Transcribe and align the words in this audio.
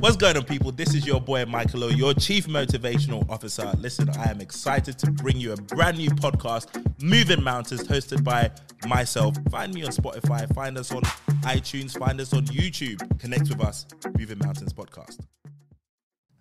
What's 0.00 0.16
going 0.16 0.36
on, 0.36 0.44
people? 0.44 0.70
This 0.70 0.94
is 0.94 1.04
your 1.04 1.20
boy 1.20 1.44
Michael 1.46 1.82
O, 1.82 1.88
your 1.88 2.14
Chief 2.14 2.46
Motivational 2.46 3.28
Officer. 3.28 3.72
Listen, 3.78 4.08
I 4.10 4.30
am 4.30 4.40
excited 4.40 4.96
to 5.00 5.10
bring 5.10 5.38
you 5.38 5.52
a 5.52 5.56
brand 5.56 5.98
new 5.98 6.10
podcast, 6.10 6.68
Moving 7.02 7.42
Mountains, 7.42 7.82
hosted 7.82 8.22
by 8.22 8.48
myself. 8.86 9.34
Find 9.50 9.74
me 9.74 9.82
on 9.82 9.90
Spotify, 9.90 10.54
find 10.54 10.78
us 10.78 10.92
on 10.92 11.02
iTunes, 11.42 11.98
find 11.98 12.20
us 12.20 12.32
on 12.32 12.46
YouTube. 12.46 13.18
Connect 13.18 13.48
with 13.48 13.60
us, 13.60 13.86
Moving 14.16 14.38
Mountains 14.38 14.72
Podcast. 14.72 15.18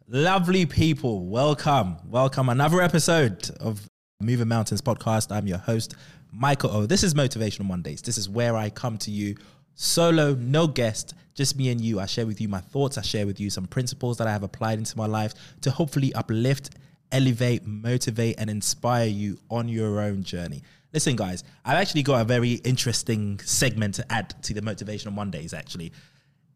Lovely 0.08 0.68
people, 0.68 1.26
welcome, 1.26 1.98
welcome. 2.06 2.50
Another 2.50 2.80
episode 2.80 3.50
of 3.60 3.88
Moving 4.22 4.50
Mountains 4.50 4.82
Podcast. 4.84 5.36
I'm 5.36 5.48
your 5.48 5.58
host, 5.58 5.96
Michael 6.32 6.70
O. 6.70 6.86
This 6.86 7.04
is 7.04 7.16
Motivational 7.16 7.66
Mondays. 7.66 8.04
This 8.04 8.20
is 8.20 8.30
where 8.30 8.56
I 8.56 8.70
come 8.70 9.00
to 9.00 9.10
you 9.10 9.36
solo, 9.78 10.34
no 10.34 10.68
guest, 10.68 11.14
just 11.36 11.56
me 11.56 11.70
and 11.70 11.80
you. 11.80 12.00
I 12.00 12.08
share 12.08 12.26
with 12.26 12.42
you 12.42 12.50
my 12.50 12.60
thoughts. 12.60 12.98
I 12.98 13.04
share 13.04 13.26
with 13.26 13.40
you 13.40 13.50
some 13.50 13.68
principles 13.68 14.18
that 14.18 14.28
I 14.28 14.32
have 14.32 14.44
applied 14.44 14.80
into 14.80 14.98
my 14.98 15.06
life 15.06 15.34
to 15.62 15.72
hopefully 15.72 16.14
uplift, 16.14 16.72
elevate, 17.12 17.66
motivate, 17.66 18.36
and 18.40 18.50
inspire 18.50 19.08
you 19.08 19.38
on 19.50 19.70
your 19.70 20.02
own 20.02 20.24
journey. 20.24 20.64
Listen, 20.94 21.16
guys, 21.16 21.44
I've 21.64 21.78
actually 21.78 22.04
got 22.04 22.22
a 22.22 22.26
very 22.26 22.54
interesting 22.54 23.40
segment 23.40 23.96
to 23.96 24.12
add 24.12 24.42
to 24.44 24.54
the 24.54 24.62
Motivational 24.62 25.14
Mondays, 25.14 25.54
actually. 25.54 25.94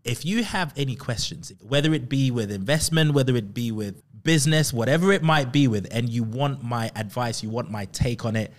If 0.03 0.25
you 0.25 0.43
have 0.43 0.73
any 0.75 0.95
questions, 0.95 1.53
whether 1.61 1.93
it 1.93 2.09
be 2.09 2.31
with 2.31 2.51
investment, 2.51 3.13
whether 3.13 3.35
it 3.35 3.53
be 3.53 3.71
with 3.71 4.01
business, 4.23 4.73
whatever 4.73 5.11
it 5.11 5.21
might 5.21 5.51
be 5.51 5.67
with, 5.67 5.87
and 5.91 6.09
you 6.09 6.23
want 6.23 6.63
my 6.63 6.89
advice, 6.95 7.43
you 7.43 7.51
want 7.51 7.69
my 7.69 7.85
take 7.85 8.25
on 8.25 8.35
it, 8.35 8.51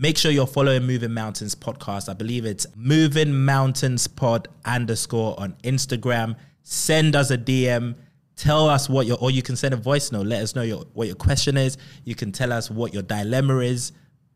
Make 0.00 0.16
sure 0.16 0.30
you're 0.30 0.46
following 0.46 0.84
Moving 0.84 1.12
Mountains 1.12 1.56
podcast. 1.56 2.08
I 2.08 2.12
believe 2.12 2.44
it's 2.44 2.68
Moving 2.76 3.34
Mountains 3.34 4.06
Pod 4.06 4.46
underscore 4.64 5.34
on 5.40 5.54
Instagram. 5.64 6.36
Send 6.62 7.16
us 7.16 7.32
a 7.32 7.36
DM. 7.36 7.96
Tell 8.36 8.68
us 8.68 8.88
what 8.88 9.08
your, 9.08 9.18
or 9.20 9.32
you 9.32 9.42
can 9.42 9.56
send 9.56 9.74
a 9.74 9.76
voice 9.76 10.12
note. 10.12 10.28
Let 10.28 10.40
us 10.40 10.54
know 10.54 10.62
your, 10.62 10.84
what 10.92 11.08
your 11.08 11.16
question 11.16 11.56
is. 11.56 11.78
You 12.04 12.14
can 12.14 12.30
tell 12.30 12.52
us 12.52 12.70
what 12.70 12.94
your 12.94 13.02
dilemma 13.02 13.58
is, 13.58 13.90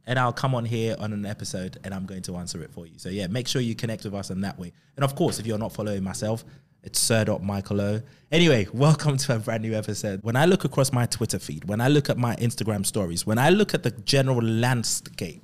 and 0.04 0.18
I'll 0.18 0.32
come 0.32 0.56
on 0.56 0.64
here 0.64 0.96
on 0.98 1.12
an 1.12 1.24
episode 1.24 1.78
and 1.84 1.94
I'm 1.94 2.06
going 2.06 2.22
to 2.22 2.34
answer 2.38 2.60
it 2.60 2.72
for 2.72 2.88
you. 2.88 2.98
So 2.98 3.08
yeah, 3.08 3.28
make 3.28 3.46
sure 3.46 3.62
you 3.62 3.76
connect 3.76 4.02
with 4.02 4.14
us 4.14 4.30
in 4.30 4.40
that 4.40 4.58
way. 4.58 4.72
And 4.96 5.04
of 5.04 5.14
course, 5.14 5.38
if 5.38 5.46
you're 5.46 5.58
not 5.58 5.72
following 5.72 6.02
myself, 6.02 6.44
it's 6.84 6.98
Sir 6.98 7.24
Michael 7.40 7.80
O. 7.80 8.00
Anyway, 8.32 8.66
welcome 8.74 9.16
to 9.16 9.36
a 9.36 9.38
brand 9.38 9.62
new 9.62 9.74
episode. 9.74 10.20
When 10.24 10.34
I 10.34 10.46
look 10.46 10.64
across 10.64 10.92
my 10.92 11.06
Twitter 11.06 11.38
feed, 11.38 11.64
when 11.66 11.80
I 11.80 11.86
look 11.86 12.10
at 12.10 12.18
my 12.18 12.34
Instagram 12.36 12.84
stories, 12.84 13.24
when 13.24 13.38
I 13.38 13.50
look 13.50 13.72
at 13.72 13.84
the 13.84 13.92
general 13.92 14.42
landscape, 14.42 15.41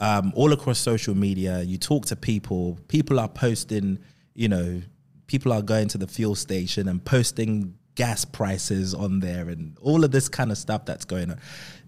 um, 0.00 0.32
all 0.34 0.52
across 0.52 0.78
social 0.78 1.14
media, 1.14 1.60
you 1.62 1.78
talk 1.78 2.06
to 2.06 2.16
people, 2.16 2.78
people 2.88 3.20
are 3.20 3.28
posting, 3.28 3.98
you 4.34 4.48
know, 4.48 4.82
people 5.26 5.52
are 5.52 5.62
going 5.62 5.88
to 5.88 5.98
the 5.98 6.06
fuel 6.06 6.34
station 6.34 6.88
and 6.88 7.04
posting 7.04 7.74
gas 7.94 8.24
prices 8.24 8.94
on 8.94 9.20
there 9.20 9.48
and 9.48 9.76
all 9.82 10.04
of 10.04 10.10
this 10.10 10.28
kind 10.28 10.50
of 10.50 10.58
stuff 10.58 10.86
that's 10.86 11.04
going 11.04 11.30
on. 11.30 11.38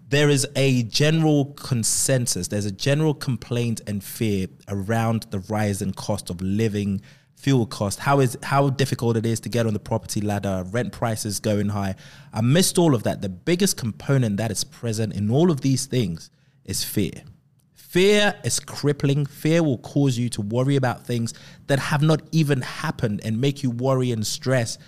There 0.09 0.29
is 0.29 0.47
a 0.55 0.83
general 0.83 1.45
consensus, 1.55 2.47
there's 2.49 2.67
a 2.67 2.71
general 2.71 3.15
complaint 3.15 3.81
and 3.87 4.03
fear 4.03 4.47
around 4.67 5.23
the 5.31 5.39
rise 5.39 5.81
in 5.81 5.93
cost 5.93 6.29
of 6.29 6.39
living 6.39 7.01
fuel 7.35 7.65
cost, 7.65 7.99
how 7.99 8.19
is 8.19 8.37
how 8.43 8.69
difficult 8.69 9.17
it 9.17 9.25
is 9.25 9.39
to 9.41 9.49
get 9.49 9.65
on 9.65 9.73
the 9.73 9.79
property 9.79 10.21
ladder, 10.21 10.63
rent 10.69 10.93
prices 10.93 11.39
going 11.39 11.69
high. 11.69 11.95
Amidst 12.31 12.77
all 12.77 12.93
of 12.93 13.03
that, 13.03 13.21
the 13.21 13.27
biggest 13.27 13.75
component 13.75 14.37
that 14.37 14.51
is 14.51 14.63
present 14.63 15.13
in 15.13 15.31
all 15.31 15.49
of 15.49 15.61
these 15.61 15.87
things 15.87 16.29
is 16.63 16.83
fear. 16.83 17.23
Fear 17.93 18.33
is 18.43 18.59
crippling. 18.59 19.27
Fear 19.27 19.61
will 19.61 19.77
cause 19.77 20.17
you 20.17 20.27
to 20.29 20.41
worry 20.41 20.77
about 20.77 21.05
things 21.05 21.31
that 21.67 21.77
have 21.77 22.01
not 22.01 22.23
even 22.31 22.61
happened 22.61 23.21
and 23.23 23.39
make 23.39 23.61
you 23.61 23.69
worry 23.69 24.11
and 24.11 24.25
stress 24.25 24.79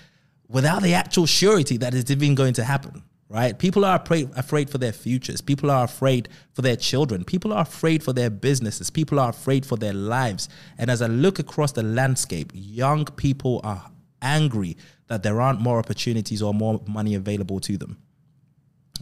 without 0.47 0.81
the 0.81 0.95
actual 0.95 1.27
surety 1.27 1.77
that 1.77 1.93
it's 1.93 2.09
even 2.09 2.33
going 2.33 2.55
to 2.55 2.63
happen 2.63 3.03
right? 3.29 3.57
People 3.57 3.83
are 3.83 3.99
afraid, 3.99 4.29
afraid 4.35 4.69
for 4.69 4.77
their 4.77 4.91
futures. 4.91 5.41
People 5.41 5.69
are 5.71 5.83
afraid 5.83 6.29
for 6.53 6.61
their 6.61 6.75
children. 6.75 7.23
People 7.23 7.53
are 7.53 7.63
afraid 7.63 8.03
for 8.03 8.13
their 8.13 8.29
businesses. 8.29 8.89
People 8.89 9.19
are 9.19 9.29
afraid 9.29 9.65
for 9.65 9.77
their 9.77 9.93
lives. 9.93 10.47
And 10.77 10.91
as 10.91 11.01
I 11.01 11.07
look 11.07 11.39
across 11.39 11.71
the 11.71 11.83
landscape, 11.83 12.51
young 12.53 13.05
people 13.05 13.61
are 13.63 13.91
angry 14.21 14.77
that 15.07 15.23
there 15.23 15.41
aren't 15.41 15.59
more 15.59 15.79
opportunities 15.79 16.41
or 16.41 16.53
more 16.53 16.81
money 16.87 17.15
available 17.15 17.59
to 17.61 17.77
them. 17.77 17.97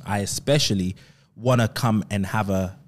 I 0.05 0.19
especially 0.19 0.95
want 1.35 1.61
to 1.61 1.67
come 1.67 2.05
and 2.09 2.25
have 2.25 2.49
a 2.49 2.79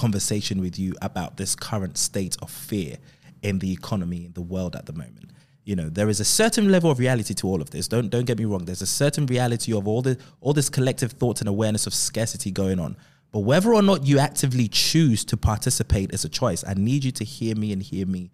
conversation 0.00 0.60
with 0.60 0.78
you 0.78 0.94
about 1.02 1.36
this 1.36 1.54
current 1.54 1.98
state 1.98 2.36
of 2.40 2.50
fear 2.50 2.96
in 3.42 3.58
the 3.58 3.70
economy 3.72 4.24
in 4.24 4.32
the 4.32 4.42
world 4.42 4.74
at 4.74 4.86
the 4.86 4.92
moment. 4.92 5.30
You 5.64 5.76
know 5.76 5.88
there 5.88 6.08
is 6.08 6.20
a 6.20 6.24
certain 6.24 6.72
level 6.72 6.90
of 6.90 6.98
reality 6.98 7.34
to 7.34 7.46
all 7.46 7.60
of 7.60 7.70
this. 7.70 7.86
Don't 7.86 8.08
don't 8.08 8.24
get 8.24 8.38
me 8.38 8.46
wrong. 8.46 8.64
There's 8.64 8.82
a 8.82 8.94
certain 9.02 9.26
reality 9.26 9.72
of 9.72 9.86
all 9.86 10.02
the 10.02 10.16
all 10.40 10.54
this 10.54 10.70
collective 10.70 11.12
thoughts 11.12 11.40
and 11.40 11.48
awareness 11.48 11.86
of 11.86 11.94
scarcity 11.94 12.50
going 12.50 12.80
on. 12.80 12.96
But 13.30 13.40
whether 13.40 13.72
or 13.74 13.82
not 13.82 14.06
you 14.06 14.18
actively 14.18 14.68
choose 14.68 15.24
to 15.26 15.36
participate 15.36 16.12
is 16.12 16.24
a 16.24 16.28
choice. 16.28 16.64
I 16.66 16.74
need 16.74 17.04
you 17.04 17.12
to 17.12 17.24
hear 17.24 17.54
me 17.54 17.72
and 17.72 17.82
hear 17.82 18.06
me 18.06 18.32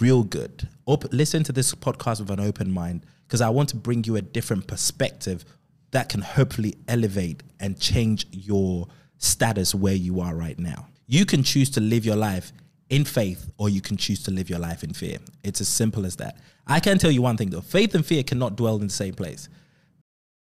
real 0.00 0.24
good. 0.24 0.68
Op- 0.86 1.12
listen 1.12 1.44
to 1.44 1.52
this 1.52 1.72
podcast 1.74 2.18
with 2.20 2.30
an 2.30 2.40
open 2.40 2.72
mind 2.72 3.06
because 3.26 3.40
i 3.40 3.48
want 3.48 3.68
to 3.68 3.76
bring 3.76 4.04
you 4.04 4.16
a 4.16 4.22
different 4.22 4.66
perspective 4.66 5.44
that 5.90 6.08
can 6.08 6.20
hopefully 6.20 6.74
elevate 6.88 7.42
and 7.60 7.78
change 7.80 8.26
your 8.30 8.86
status 9.18 9.74
where 9.74 9.94
you 9.94 10.20
are 10.20 10.34
right 10.34 10.58
now 10.58 10.86
you 11.06 11.26
can 11.26 11.42
choose 11.42 11.70
to 11.70 11.80
live 11.80 12.04
your 12.04 12.16
life 12.16 12.52
in 12.90 13.04
faith 13.04 13.50
or 13.58 13.68
you 13.68 13.80
can 13.80 13.96
choose 13.96 14.22
to 14.24 14.30
live 14.30 14.48
your 14.48 14.58
life 14.58 14.84
in 14.84 14.92
fear. 14.92 15.18
It's 15.42 15.60
as 15.60 15.68
simple 15.68 16.06
as 16.06 16.16
that. 16.16 16.38
I 16.66 16.80
can 16.80 16.98
tell 16.98 17.10
you 17.10 17.22
one 17.22 17.36
thing 17.36 17.50
though 17.50 17.60
faith 17.60 17.94
and 17.94 18.04
fear 18.04 18.22
cannot 18.22 18.56
dwell 18.56 18.76
in 18.76 18.86
the 18.86 18.92
same 18.92 19.14
place. 19.14 19.48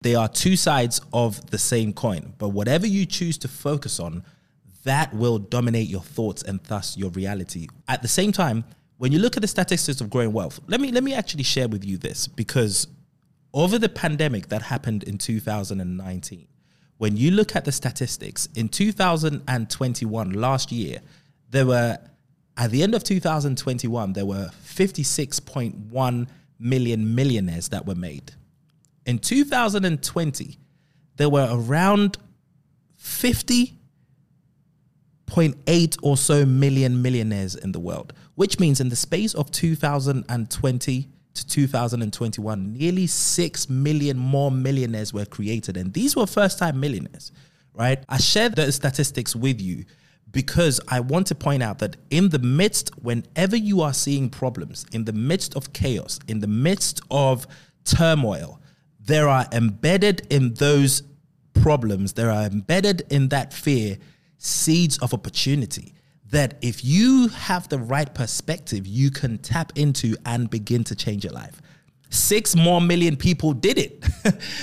They 0.03 0.14
are 0.14 0.28
two 0.28 0.56
sides 0.56 1.00
of 1.14 1.50
the 1.50 1.59
same 1.59 1.94
coin, 1.94 2.34
but 2.37 2.50
whatever 2.50 2.87
you 2.87 3.06
choose 3.06 3.38
to 3.38 3.48
focus 3.48 3.98
on, 3.98 4.22
that 4.84 5.14
will 5.14 5.38
dominate 5.38 5.88
your 5.88 6.03
thoughts 6.03 6.43
and 6.43 6.60
thus 6.64 6.94
your 6.97 7.09
reality. 7.10 7.69
At 7.88 8.03
the 8.03 8.09
same 8.09 8.31
time, 8.31 8.64
when 8.98 9.12
you 9.12 9.19
look 9.19 9.37
at 9.37 9.41
the 9.41 9.48
statistics 9.48 10.03
of 10.03 10.10
growing 10.10 10.32
wealth, 10.32 10.60
let 10.66 10.81
me 10.81 10.93
let 10.93 11.03
me 11.03 11.14
actually 11.14 11.43
share 11.43 11.69
with 11.69 11.84
you 11.84 11.97
this 11.97 12.26
because 12.26 12.87
over 13.54 13.78
the 13.78 13.88
pandemic 13.88 14.48
that 14.48 14.62
happened 14.62 15.04
in 15.04 15.16
2019, 15.16 16.47
when 16.99 17.16
you 17.16 17.31
look 17.31 17.56
at 17.56 17.65
the 17.65 17.72
statistics 17.72 18.49
in 18.55 18.69
2021 18.69 20.32
last 20.32 20.72
year, 20.72 21.00
there 21.50 21.66
were 21.66 21.99
at 22.56 22.71
the 22.71 22.82
end 22.82 22.94
of 22.94 23.03
2021, 23.03 24.12
there 24.12 24.27
were 24.27 24.49
56.1 24.65 26.28
million 26.59 27.15
millionaires 27.15 27.69
that 27.71 27.87
were 27.87 27.97
made. 27.97 28.32
In 29.06 29.19
2020, 29.19 30.59
there 31.16 31.28
were 31.28 31.49
around 31.50 32.16
50.8 32.99 35.99
or 36.03 36.16
so 36.16 36.47
million 36.47 37.03
millionaires 37.03 37.56
in 37.56 37.72
the 37.72 37.81
world, 37.81 38.12
which 38.37 38.61
means 38.61 38.81
in 38.81 38.88
the 38.88 38.97
space 38.97 39.34
of 39.34 39.50
2020 39.50 41.09
to 41.34 41.47
2021, 41.47 42.72
nearly 42.72 43.06
6 43.06 43.69
million 43.69 44.17
more 44.17 44.50
millionaires 44.50 45.12
were 45.12 45.25
created. 45.25 45.77
And 45.77 45.93
these 45.93 46.17
were 46.17 46.27
first 46.27 46.59
time 46.59 46.81
millionaires, 46.81 47.33
right? 47.75 48.03
I 48.09 48.19
shared 48.19 48.56
the 48.56 48.71
statistics 48.72 49.34
with 49.34 49.61
you 49.61 49.84
because 50.31 50.81
I 50.89 51.00
want 51.00 51.27
to 51.28 51.34
point 51.34 51.62
out 51.62 51.78
that 51.81 51.97
in 52.11 52.28
the 52.28 52.39
midst, 52.39 52.91
whenever 53.03 53.56
you 53.56 53.83
are 53.83 53.93
seeing 53.93 54.31
problems, 54.31 54.87
in 54.93 55.05
the 55.05 55.12
midst 55.12 55.56
of 55.56 55.73
chaos, 55.73 56.19
in 56.28 56.41
the 56.41 56.49
midst 56.49 57.00
of 57.11 57.47
turmoil, 57.84 58.61
there 59.00 59.28
are 59.28 59.47
embedded 59.53 60.27
in 60.31 60.55
those 60.55 61.03
problems, 61.53 62.15
there 62.15 62.31
are 62.31 62.44
embedded 62.44 63.03
in 63.11 63.28
that 63.28 63.53
fear 63.53 63.99
seeds 64.39 64.99
of 64.99 65.15
opportunity 65.15 65.94
that 66.34 66.59
if 66.62 66.84
you 66.84 67.28
have 67.28 67.69
the 67.69 67.78
right 67.78 68.12
perspective, 68.12 68.87
you 68.87 69.11
can 69.11 69.38
tap 69.38 69.73
into 69.76 70.17
and 70.26 70.50
begin 70.50 70.82
to 70.85 70.94
change 70.97 71.25
your 71.25 71.32
life. 71.32 71.62
Six 72.11 72.56
more 72.56 72.81
million 72.81 73.17
people 73.17 73.53
did 73.53 73.79
it 73.79 74.05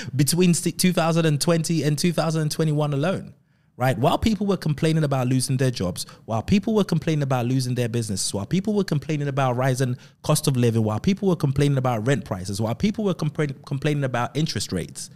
between 0.16 0.52
2020 0.52 1.82
and 1.82 1.98
2021 1.98 2.94
alone 2.94 3.34
right? 3.78 3.98
While 3.98 4.18
people 4.18 4.46
were 4.46 4.58
complaining 4.58 5.02
about 5.02 5.28
losing 5.28 5.56
their 5.56 5.70
jobs, 5.70 6.04
while 6.26 6.42
people 6.42 6.74
were 6.74 6.84
complaining 6.84 7.22
about 7.22 7.46
losing 7.46 7.74
their 7.74 7.88
business, 7.88 8.32
while 8.32 8.46
people 8.46 8.74
were 8.74 8.84
complaining 8.84 9.28
about 9.28 9.56
rising 9.56 9.96
cost 10.22 10.46
of 10.46 10.56
living, 10.56 10.84
while 10.84 11.00
people 11.00 11.26
were 11.26 11.36
complaining 11.36 11.78
about 11.78 12.06
rent 12.06 12.24
prices, 12.24 12.60
while 12.60 12.74
people 12.74 13.02
were 13.02 13.14
compla- 13.14 13.64
complaining 13.64 14.04
about 14.04 14.36
interest 14.36 14.72
rates, 14.72 15.10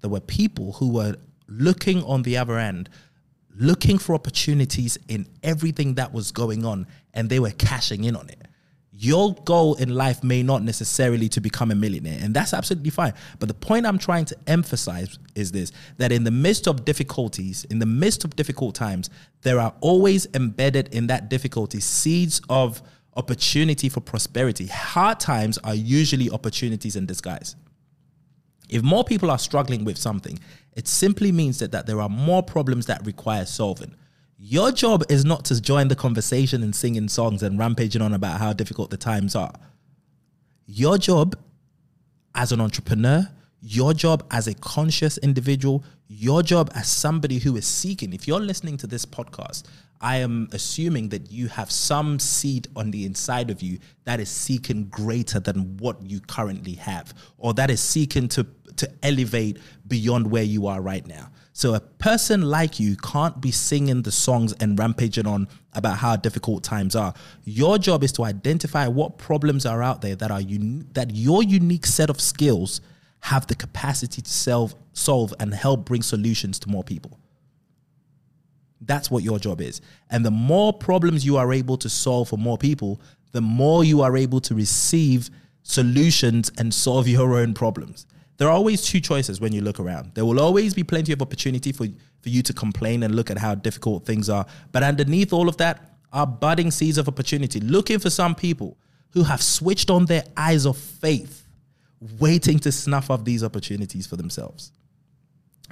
there 0.00 0.10
were 0.10 0.20
people 0.20 0.72
who 0.72 0.92
were 0.92 1.16
looking 1.48 2.02
on 2.02 2.22
the 2.22 2.36
other 2.36 2.58
end, 2.58 2.90
looking 3.54 3.98
for 3.98 4.14
opportunities 4.14 4.98
in 5.08 5.26
everything 5.42 5.94
that 5.94 6.12
was 6.12 6.32
going 6.32 6.64
on, 6.64 6.86
and 7.14 7.28
they 7.28 7.40
were 7.40 7.50
cashing 7.50 8.04
in 8.04 8.16
on 8.16 8.28
it. 8.28 8.38
Your 8.92 9.34
goal 9.46 9.76
in 9.76 9.94
life 9.94 10.22
may 10.22 10.42
not 10.42 10.62
necessarily 10.62 11.30
to 11.30 11.40
become 11.40 11.70
a 11.70 11.74
millionaire 11.74 12.18
and 12.20 12.34
that's 12.34 12.52
absolutely 12.52 12.90
fine. 12.90 13.14
But 13.38 13.48
the 13.48 13.54
point 13.54 13.86
i'm 13.86 13.96
trying 13.96 14.26
to 14.26 14.36
emphasize 14.46 15.18
is 15.34 15.52
this 15.52 15.72
that 15.96 16.12
in 16.12 16.24
the 16.24 16.30
midst 16.30 16.66
of 16.66 16.84
difficulties 16.84 17.64
in 17.70 17.78
the 17.78 17.86
midst 17.86 18.24
of 18.24 18.36
difficult 18.36 18.74
times 18.74 19.08
there 19.40 19.58
are 19.58 19.72
always 19.80 20.26
embedded 20.34 20.94
in 20.94 21.06
that 21.06 21.30
difficulty 21.30 21.80
seeds 21.80 22.42
of 22.50 22.82
opportunity 23.16 23.88
for 23.88 24.00
prosperity. 24.00 24.66
Hard 24.66 25.18
times 25.18 25.56
are 25.64 25.74
usually 25.74 26.28
opportunities 26.30 26.94
in 26.94 27.06
disguise 27.06 27.56
If 28.70 28.82
more 28.82 29.04
people 29.04 29.30
are 29.30 29.38
struggling 29.38 29.84
with 29.84 29.98
something, 29.98 30.38
it 30.74 30.86
simply 30.86 31.32
means 31.32 31.58
that, 31.58 31.72
that 31.72 31.86
there 31.86 32.00
are 32.00 32.08
more 32.08 32.42
problems 32.42 32.86
that 32.86 33.04
require 33.04 33.44
solving. 33.44 33.94
Your 34.38 34.72
job 34.72 35.02
is 35.10 35.24
not 35.24 35.44
to 35.46 35.60
join 35.60 35.88
the 35.88 35.96
conversation 35.96 36.62
and 36.62 36.74
singing 36.74 37.08
songs 37.08 37.42
and 37.42 37.58
rampaging 37.58 38.00
on 38.00 38.14
about 38.14 38.40
how 38.40 38.52
difficult 38.52 38.90
the 38.90 38.96
times 38.96 39.36
are. 39.36 39.52
Your 40.66 40.96
job 40.96 41.36
as 42.34 42.52
an 42.52 42.60
entrepreneur, 42.60 43.28
your 43.60 43.92
job 43.92 44.24
as 44.30 44.46
a 44.46 44.54
conscious 44.54 45.18
individual, 45.18 45.84
your 46.08 46.42
job 46.42 46.70
as 46.74 46.88
somebody 46.88 47.38
who 47.38 47.56
is 47.56 47.66
seeking. 47.66 48.12
If 48.12 48.26
you're 48.26 48.40
listening 48.40 48.76
to 48.78 48.86
this 48.86 49.04
podcast, 49.04 49.64
I 50.00 50.16
am 50.16 50.48
assuming 50.52 51.10
that 51.10 51.30
you 51.30 51.48
have 51.48 51.70
some 51.70 52.18
seed 52.18 52.68
on 52.74 52.90
the 52.90 53.04
inside 53.04 53.50
of 53.50 53.60
you 53.60 53.78
that 54.04 54.18
is 54.18 54.30
seeking 54.30 54.86
greater 54.86 55.38
than 55.38 55.76
what 55.76 56.00
you 56.02 56.20
currently 56.20 56.72
have, 56.74 57.12
or 57.36 57.52
that 57.54 57.70
is 57.70 57.80
seeking 57.80 58.28
to, 58.28 58.46
to 58.80 58.90
elevate 59.02 59.58
beyond 59.86 60.30
where 60.30 60.42
you 60.42 60.66
are 60.66 60.80
right 60.80 61.06
now. 61.06 61.30
So 61.52 61.74
a 61.74 61.80
person 61.80 62.42
like 62.42 62.80
you 62.80 62.96
can't 62.96 63.40
be 63.40 63.50
singing 63.50 64.02
the 64.02 64.12
songs 64.12 64.54
and 64.60 64.78
rampaging 64.78 65.26
on 65.26 65.48
about 65.74 65.98
how 65.98 66.16
difficult 66.16 66.64
times 66.64 66.96
are. 66.96 67.12
Your 67.44 67.76
job 67.76 68.02
is 68.02 68.12
to 68.12 68.24
identify 68.24 68.86
what 68.88 69.18
problems 69.18 69.66
are 69.66 69.82
out 69.82 70.00
there 70.00 70.16
that 70.16 70.30
are 70.30 70.40
un- 70.40 70.88
that 70.92 71.14
your 71.14 71.42
unique 71.42 71.86
set 71.86 72.08
of 72.08 72.20
skills 72.20 72.80
have 73.20 73.46
the 73.46 73.54
capacity 73.54 74.22
to 74.22 74.30
solve 74.30 74.74
solve 74.92 75.34
and 75.38 75.52
help 75.52 75.84
bring 75.84 76.02
solutions 76.02 76.58
to 76.60 76.68
more 76.68 76.84
people. 76.84 77.18
That's 78.80 79.10
what 79.10 79.22
your 79.22 79.38
job 79.38 79.60
is. 79.60 79.82
And 80.08 80.24
the 80.24 80.30
more 80.30 80.72
problems 80.72 81.26
you 81.26 81.36
are 81.36 81.52
able 81.52 81.76
to 81.78 81.88
solve 81.90 82.30
for 82.30 82.38
more 82.38 82.56
people, 82.56 83.00
the 83.32 83.42
more 83.42 83.84
you 83.84 84.00
are 84.00 84.16
able 84.16 84.40
to 84.40 84.54
receive 84.54 85.28
solutions 85.62 86.50
and 86.58 86.72
solve 86.72 87.06
your 87.16 87.34
own 87.34 87.54
problems. 87.54 88.06
There 88.40 88.48
are 88.48 88.52
always 88.52 88.82
two 88.82 89.00
choices 89.00 89.40
when 89.40 89.52
you 89.52 89.60
look 89.60 89.78
around. 89.78 90.14
There 90.14 90.24
will 90.24 90.40
always 90.40 90.74
be 90.74 90.82
plenty 90.82 91.12
of 91.12 91.20
opportunity 91.20 91.72
for, 91.72 91.86
for 92.22 92.28
you 92.30 92.42
to 92.42 92.52
complain 92.52 93.02
and 93.02 93.14
look 93.14 93.30
at 93.30 93.38
how 93.38 93.54
difficult 93.54 94.06
things 94.06 94.28
are. 94.28 94.46
But 94.72 94.82
underneath 94.82 95.32
all 95.32 95.48
of 95.48 95.58
that 95.58 95.94
are 96.12 96.26
budding 96.26 96.70
seeds 96.70 96.96
of 96.96 97.06
opportunity, 97.06 97.60
looking 97.60 97.98
for 97.98 98.08
some 98.08 98.34
people 98.34 98.78
who 99.10 99.24
have 99.24 99.42
switched 99.42 99.90
on 99.90 100.06
their 100.06 100.24
eyes 100.36 100.64
of 100.64 100.78
faith, 100.78 101.46
waiting 102.18 102.58
to 102.60 102.72
snuff 102.72 103.10
up 103.10 103.24
these 103.24 103.44
opportunities 103.44 104.06
for 104.06 104.16
themselves 104.16 104.72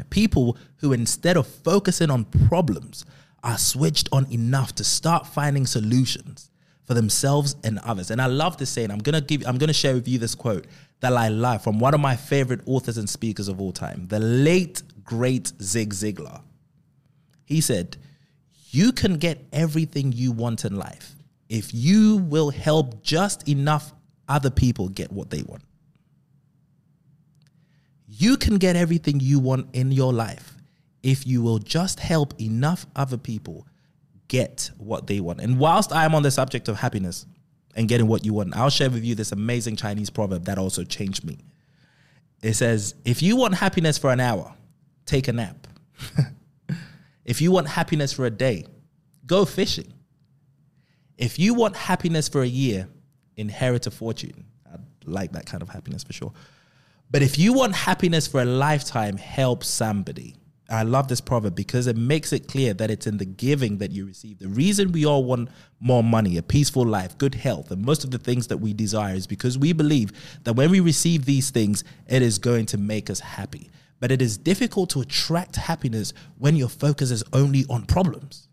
people 0.05 0.56
who 0.79 0.93
instead 0.93 1.37
of 1.37 1.47
focusing 1.47 2.11
on 2.11 2.25
problems 2.25 3.05
are 3.43 3.59
switched 3.59 4.09
on 4.12 4.31
enough 4.32 4.75
to 4.75 4.85
start 4.85 5.26
finding 5.26 5.67
solutions 5.67 6.48
for 6.88 6.94
themselves 6.94 7.55
and 7.62 7.79
others. 7.81 8.11
And 8.11 8.20
I 8.20 8.26
love 8.26 8.56
this 8.56 8.70
saying. 8.70 8.90
I'm 8.90 8.99
gonna 8.99 9.20
give 9.20 9.46
I'm 9.46 9.58
gonna 9.58 9.75
share 9.75 9.93
with 9.93 10.08
you 10.08 10.19
this 10.19 10.35
quote 10.35 10.67
that 11.00 11.12
I 11.12 11.29
love 11.29 11.62
from 11.62 11.79
one 11.79 11.93
of 11.93 12.00
my 12.00 12.17
favorite 12.17 12.62
authors 12.64 12.96
and 12.96 13.08
speakers 13.08 13.46
of 13.46 13.61
all 13.61 13.73
time, 13.73 14.06
the 14.08 14.19
late 14.19 14.82
great 15.05 15.52
Zig 15.61 15.93
Ziglar. 15.93 16.40
He 17.44 17.61
said, 17.61 17.99
You 18.70 18.93
can 18.93 19.19
get 19.19 19.44
everything 19.52 20.12
you 20.12 20.32
want 20.32 20.64
in 20.64 20.76
life 20.76 21.14
if 21.50 21.75
you 21.75 22.17
will 22.17 22.50
help 22.50 23.02
just 23.02 23.46
enough 23.46 23.93
other 24.26 24.50
people 24.50 24.88
get 24.88 25.12
what 25.12 25.29
they 25.29 25.43
want. 25.43 25.62
You 28.06 28.38
can 28.38 28.56
get 28.56 28.76
everything 28.76 29.20
you 29.20 29.38
want 29.38 29.75
in 29.75 29.93
your 29.93 30.14
life 30.14 30.55
if 31.02 31.26
you 31.26 31.43
will 31.43 31.58
just 31.58 32.00
help 32.00 32.32
enough 32.40 32.87
other 32.96 33.19
people 33.19 33.68
get 34.29 34.71
what 34.79 35.07
they 35.07 35.21
want. 35.21 35.41
And 35.41 35.59
whilst 35.59 35.93
I 35.93 36.05
am 36.05 36.15
on 36.15 36.23
the 36.23 36.31
subject 36.31 36.69
of 36.69 36.77
happiness 36.77 37.27
and 37.75 37.89
getting 37.89 38.07
what 38.07 38.25
you 38.25 38.35
want, 38.35 38.57
I'll 38.57 38.71
share 38.71 38.91
with 38.91 39.05
you 39.05 39.15
this 39.15 39.33
amazing 39.33 39.77
Chinese 39.77 40.11
proverb 40.11 40.45
that 40.45 40.59
also 40.59 40.85
changed 40.85 41.25
me. 41.25 41.39
It 42.43 42.55
says, 42.55 42.95
if 43.05 43.23
you 43.23 43.37
want 43.37 43.55
happiness 43.55 43.99
for 43.99 44.13
an 44.13 44.21
hour, 44.21 44.55
take 45.07 45.29
a 45.29 45.33
nap. 45.33 45.67
if 47.25 47.41
you 47.41 47.51
want 47.51 47.69
happiness 47.69 48.13
for 48.13 48.27
a 48.27 48.31
day, 48.31 48.65
go 49.27 49.45
fishing. 49.45 49.93
If 51.17 51.39
you 51.39 51.55
want 51.55 51.77
happiness 51.77 52.29
for 52.29 52.43
a 52.43 52.47
year, 52.47 52.89
inherit 53.37 53.87
a 53.87 53.91
fortune. 53.91 54.45
I 54.67 54.77
like 55.05 55.33
that 55.33 55.47
kind 55.47 55.63
of 55.63 55.69
happiness 55.69 56.05
for 56.05 56.13
sure. 56.13 56.33
But 57.11 57.23
if 57.23 57.39
you 57.39 57.55
want 57.55 57.75
happiness 57.75 58.29
for 58.29 58.41
a 58.41 58.45
lifetime, 58.45 59.17
help 59.17 59.65
somebody. 59.65 60.37
I 60.70 60.82
love 60.82 61.09
this 61.09 61.23
proverb 61.23 61.55
because 61.55 61.87
it 61.87 61.97
makes 61.97 62.31
it 62.31 62.47
clear 62.47 62.75
that 62.75 62.91
it's 62.91 63.06
in 63.06 63.17
the 63.17 63.25
giving 63.25 63.79
that 63.79 63.91
you 63.91 64.05
receive. 64.05 64.38
The 64.38 64.49
reason 64.49 64.93
we 64.93 65.06
all 65.06 65.25
want 65.25 65.49
more 65.81 66.03
money, 66.03 66.37
a 66.37 66.43
peaceful 66.43 66.85
life, 66.85 67.17
good 67.17 67.37
health, 67.37 67.70
and 67.70 67.82
most 67.82 68.05
of 68.05 68.11
the 68.11 68.19
things 68.19 68.49
that 68.49 68.59
we 68.59 68.75
desire 68.75 69.15
is 69.15 69.26
because 69.26 69.56
we 69.56 69.73
believe 69.73 70.12
that 70.44 70.53
when 70.53 70.70
we 70.70 70.81
receive 70.81 71.25
these 71.25 71.49
things, 71.49 71.85
it 72.06 72.20
is 72.20 72.38
going 72.38 72.67
to 72.67 72.76
make 72.76 73.09
us 73.09 73.20
happy. 73.20 73.70
But 73.99 74.12
it 74.12 74.20
is 74.20 74.37
difficult 74.37 74.91
to 74.91 75.00
attract 75.00 75.56
happiness 75.56 76.12
when 76.37 76.55
your 76.55 76.69
focus 76.69 77.11
is 77.11 77.25
only 77.32 77.64
on 77.71 77.87
problems. 77.87 78.49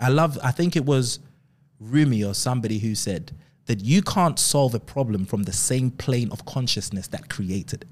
I 0.00 0.08
love, 0.08 0.40
I 0.42 0.50
think 0.50 0.74
it 0.74 0.84
was 0.84 1.20
Rumi 1.78 2.24
or 2.24 2.34
somebody 2.34 2.80
who 2.80 2.96
said, 2.96 3.30
that 3.66 3.80
you 3.80 4.02
can't 4.02 4.40
solve 4.40 4.74
a 4.74 4.80
problem 4.80 5.24
from 5.24 5.44
the 5.44 5.52
same 5.52 5.92
plane 5.92 6.32
of 6.32 6.44
consciousness 6.44 7.06
that 7.06 7.30
created 7.30 7.82
it. 7.82 7.88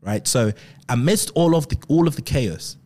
Right? 0.00 0.26
So 0.26 0.52
amidst 0.88 1.30
all 1.34 1.54
of 1.54 1.68
the 1.68 1.76
all 1.88 2.06
of 2.06 2.16
the 2.16 2.22
chaos, 2.22 2.76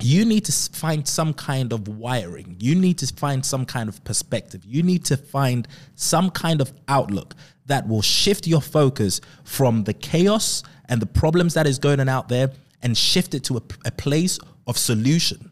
you 0.00 0.24
need 0.24 0.44
to 0.46 0.52
find 0.76 1.06
some 1.06 1.34
kind 1.34 1.72
of 1.72 1.86
wiring. 1.86 2.56
You 2.58 2.74
need 2.74 2.98
to 2.98 3.06
find 3.14 3.44
some 3.44 3.64
kind 3.64 3.88
of 3.88 4.02
perspective. 4.04 4.64
You 4.64 4.82
need 4.82 5.04
to 5.06 5.16
find 5.16 5.68
some 5.94 6.30
kind 6.30 6.60
of 6.60 6.72
outlook 6.88 7.34
that 7.66 7.86
will 7.86 8.02
shift 8.02 8.46
your 8.46 8.60
focus 8.60 9.20
from 9.44 9.84
the 9.84 9.92
chaos 9.92 10.62
and 10.88 11.00
the 11.00 11.06
problems 11.06 11.54
that 11.54 11.66
is 11.66 11.78
going 11.78 12.00
on 12.00 12.08
out 12.08 12.28
there 12.28 12.50
and 12.82 12.96
shift 12.96 13.34
it 13.34 13.44
to 13.44 13.58
a, 13.58 13.62
a 13.86 13.90
place 13.92 14.38
of 14.66 14.76
solution. 14.76 15.50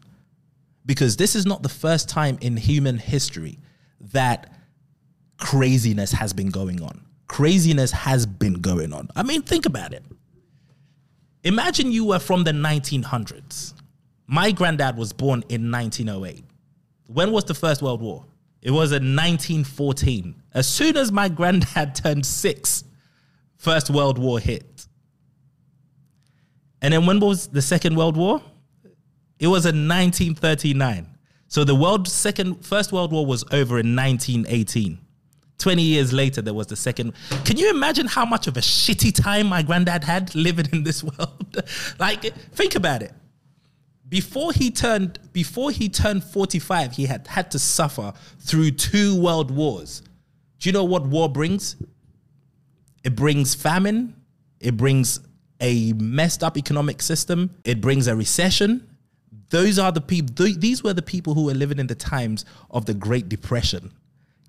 Because 0.85 1.15
this 1.15 1.35
is 1.35 1.45
not 1.45 1.63
the 1.63 1.69
first 1.69 2.09
time 2.09 2.37
in 2.41 2.57
human 2.57 2.97
history 2.97 3.59
that 4.11 4.51
craziness 5.37 6.11
has 6.11 6.33
been 6.33 6.49
going 6.49 6.81
on. 6.81 7.05
Craziness 7.27 7.91
has 7.91 8.25
been 8.25 8.55
going 8.55 8.91
on. 8.91 9.07
I 9.15 9.23
mean, 9.23 9.43
think 9.43 9.65
about 9.65 9.93
it. 9.93 10.03
Imagine 11.43 11.91
you 11.91 12.05
were 12.05 12.19
from 12.19 12.43
the 12.43 12.51
1900s. 12.51 13.73
My 14.27 14.51
granddad 14.51 14.95
was 14.95 15.11
born 15.11 15.43
in 15.49 15.71
1908. 15.71 16.43
When 17.07 17.31
was 17.31 17.45
the 17.45 17.53
First 17.53 17.81
World 17.81 18.01
War? 18.01 18.25
It 18.61 18.71
was 18.71 18.91
in 18.91 19.15
1914. 19.15 20.41
As 20.53 20.67
soon 20.67 20.95
as 20.97 21.11
my 21.11 21.29
granddad 21.29 21.95
turned 22.03 22.25
six, 22.25 22.83
First 23.57 23.89
World 23.89 24.17
War 24.17 24.39
hit. 24.39 24.87
And 26.81 26.93
then 26.93 27.05
when 27.05 27.19
was 27.19 27.47
the 27.47 27.61
Second 27.61 27.95
World 27.95 28.17
War? 28.17 28.41
It 29.39 29.47
was 29.47 29.65
in 29.65 29.87
1939. 29.87 31.07
So 31.47 31.63
the 31.63 31.75
world 31.75 32.07
second 32.07 32.65
first 32.65 32.93
world 32.93 33.11
war 33.11 33.25
was 33.25 33.43
over 33.51 33.77
in 33.77 33.95
1918. 33.95 34.99
20 35.61 35.81
years 35.81 36.11
later, 36.11 36.41
there 36.41 36.53
was 36.53 36.67
the 36.67 36.75
second. 36.75 37.13
Can 37.45 37.55
you 37.57 37.69
imagine 37.69 38.07
how 38.07 38.25
much 38.25 38.47
of 38.47 38.57
a 38.57 38.61
shitty 38.61 39.13
time 39.13 39.47
my 39.47 39.61
granddad 39.61 40.03
had 40.03 40.33
living 40.35 40.65
in 40.73 40.83
this 40.83 41.03
world? 41.03 41.63
like, 41.99 42.23
think 42.53 42.75
about 42.75 43.03
it. 43.03 43.13
Before 44.09 44.51
he 44.51 44.71
turned, 44.71 45.19
before 45.31 45.71
he 45.71 45.87
turned 45.87 46.23
45, 46.23 46.93
he 46.93 47.05
had 47.05 47.27
had 47.27 47.51
to 47.51 47.59
suffer 47.59 48.11
through 48.39 48.71
two 48.71 49.21
world 49.21 49.51
wars. 49.51 50.01
Do 50.59 50.67
you 50.67 50.73
know 50.73 50.83
what 50.83 51.05
war 51.05 51.29
brings? 51.29 51.77
It 53.03 53.15
brings 53.15 53.55
famine. 53.55 54.15
It 54.59 54.75
brings 54.75 55.21
a 55.61 55.93
messed 55.93 56.43
up 56.43 56.57
economic 56.57 57.01
system. 57.01 57.51
It 57.63 57.79
brings 57.79 58.07
a 58.07 58.15
recession. 58.15 58.87
Those 59.49 59.79
are 59.79 59.91
the 59.91 60.01
people. 60.01 60.47
These 60.57 60.83
were 60.83 60.93
the 60.93 61.01
people 61.01 61.33
who 61.33 61.45
were 61.45 61.53
living 61.53 61.79
in 61.79 61.87
the 61.87 61.95
times 61.95 62.45
of 62.69 62.85
the 62.85 62.93
Great 62.93 63.29
Depression 63.29 63.91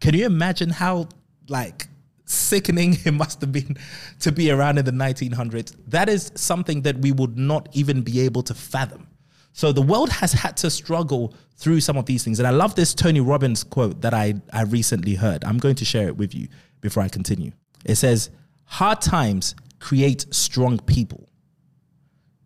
can 0.02 0.14
you 0.16 0.26
imagine 0.26 0.68
how 0.68 1.08
like 1.48 1.86
sickening 2.24 2.98
it 3.04 3.14
must 3.14 3.40
have 3.40 3.52
been 3.52 3.76
to 4.18 4.32
be 4.32 4.50
around 4.50 4.78
in 4.78 4.84
the 4.84 4.90
1900s? 4.90 5.76
That 5.86 6.08
is 6.08 6.32
something 6.34 6.82
that 6.82 6.98
we 6.98 7.12
would 7.12 7.38
not 7.38 7.68
even 7.72 8.02
be 8.02 8.20
able 8.20 8.42
to 8.42 8.54
fathom. 8.54 9.06
So 9.52 9.70
the 9.70 9.82
world 9.82 10.10
has 10.10 10.32
had 10.32 10.56
to 10.56 10.70
struggle 10.70 11.34
through 11.56 11.80
some 11.80 11.96
of 11.96 12.06
these 12.06 12.24
things. 12.24 12.40
And 12.40 12.48
I 12.48 12.50
love 12.50 12.74
this 12.74 12.94
Tony 12.94 13.20
Robbins 13.20 13.62
quote 13.62 14.00
that 14.00 14.12
I, 14.12 14.34
I 14.52 14.62
recently 14.62 15.14
heard. 15.14 15.44
I'm 15.44 15.58
going 15.58 15.76
to 15.76 15.84
share 15.84 16.08
it 16.08 16.16
with 16.16 16.34
you 16.34 16.48
before 16.80 17.04
I 17.04 17.08
continue. 17.08 17.52
It 17.84 17.94
says, 17.94 18.30
Hard 18.64 19.00
times 19.02 19.54
create 19.78 20.26
strong 20.34 20.80
people. 20.80 21.28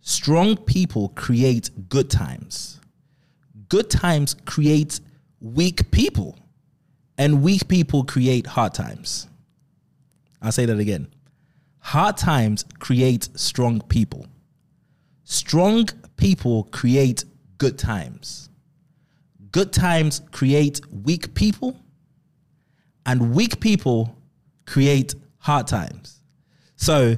Strong 0.02 0.58
people 0.64 1.08
create 1.10 1.70
good 1.88 2.10
times. 2.10 2.80
Good 3.70 3.88
times 3.88 4.36
create 4.44 5.00
weak 5.40 5.90
people. 5.90 6.36
And 7.18 7.42
weak 7.42 7.68
people 7.68 8.04
create 8.04 8.46
hard 8.46 8.75
times. 8.75 9.26
I'll 10.42 10.52
say 10.52 10.66
that 10.66 10.78
again. 10.78 11.08
Hard 11.80 12.16
times 12.16 12.64
create 12.78 13.28
strong 13.35 13.80
people. 13.82 14.26
Strong 15.25 15.88
people 16.16 16.64
create 16.64 17.25
good 17.58 17.78
times. 17.78 18.49
Good 19.50 19.73
times 19.73 20.20
create 20.32 20.80
weak 20.92 21.35
people. 21.35 21.80
And 23.06 23.35
weak 23.35 23.61
people 23.61 24.16
create 24.66 25.14
hard 25.38 25.66
times. 25.68 26.20
So 26.76 27.16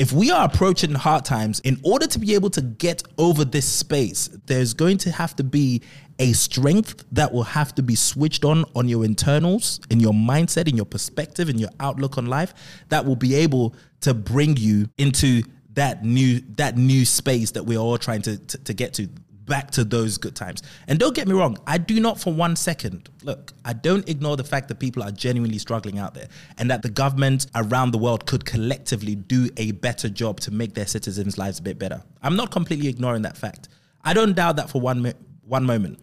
if 0.00 0.14
we 0.14 0.30
are 0.30 0.46
approaching 0.46 0.94
hard 0.94 1.26
times, 1.26 1.60
in 1.60 1.78
order 1.84 2.06
to 2.06 2.18
be 2.18 2.34
able 2.34 2.48
to 2.48 2.62
get 2.62 3.02
over 3.18 3.44
this 3.44 3.68
space, 3.68 4.28
there's 4.46 4.72
going 4.72 4.96
to 4.96 5.12
have 5.12 5.36
to 5.36 5.44
be 5.44 5.82
a 6.18 6.32
strength 6.32 7.04
that 7.12 7.30
will 7.30 7.42
have 7.42 7.74
to 7.74 7.82
be 7.82 7.94
switched 7.94 8.42
on 8.42 8.64
on 8.74 8.88
your 8.88 9.04
internals, 9.04 9.78
in 9.90 10.00
your 10.00 10.14
mindset, 10.14 10.68
in 10.68 10.74
your 10.74 10.86
perspective, 10.86 11.50
in 11.50 11.58
your 11.58 11.68
outlook 11.80 12.16
on 12.16 12.24
life, 12.24 12.54
that 12.88 13.04
will 13.04 13.14
be 13.14 13.34
able 13.34 13.74
to 14.00 14.14
bring 14.14 14.56
you 14.56 14.88
into 14.96 15.42
that 15.74 16.02
new 16.02 16.40
that 16.56 16.78
new 16.78 17.04
space 17.04 17.50
that 17.50 17.66
we're 17.66 17.78
all 17.78 17.98
trying 17.98 18.22
to, 18.22 18.38
to, 18.38 18.56
to 18.56 18.72
get 18.72 18.94
to 18.94 19.06
back 19.50 19.72
to 19.72 19.84
those 19.84 20.16
good 20.16 20.34
times. 20.34 20.62
And 20.88 20.98
don't 20.98 21.14
get 21.14 21.28
me 21.28 21.34
wrong, 21.34 21.58
I 21.66 21.76
do 21.76 22.00
not 22.00 22.18
for 22.18 22.32
one 22.32 22.56
second 22.56 23.10
look, 23.22 23.52
I 23.64 23.74
don't 23.74 24.08
ignore 24.08 24.36
the 24.36 24.44
fact 24.44 24.68
that 24.68 24.78
people 24.78 25.02
are 25.02 25.10
genuinely 25.10 25.58
struggling 25.58 25.98
out 25.98 26.14
there 26.14 26.28
and 26.56 26.70
that 26.70 26.82
the 26.82 26.88
government 26.88 27.48
around 27.54 27.90
the 27.90 27.98
world 27.98 28.24
could 28.26 28.46
collectively 28.46 29.16
do 29.16 29.50
a 29.58 29.72
better 29.72 30.08
job 30.08 30.40
to 30.40 30.50
make 30.50 30.74
their 30.74 30.86
citizens' 30.86 31.36
lives 31.36 31.58
a 31.58 31.62
bit 31.62 31.78
better. 31.78 32.02
I'm 32.22 32.36
not 32.36 32.50
completely 32.50 32.88
ignoring 32.88 33.22
that 33.22 33.36
fact. 33.36 33.68
I 34.02 34.14
don't 34.14 34.34
doubt 34.34 34.56
that 34.56 34.70
for 34.70 34.80
one 34.80 35.12
one 35.44 35.64
moment. 35.64 35.98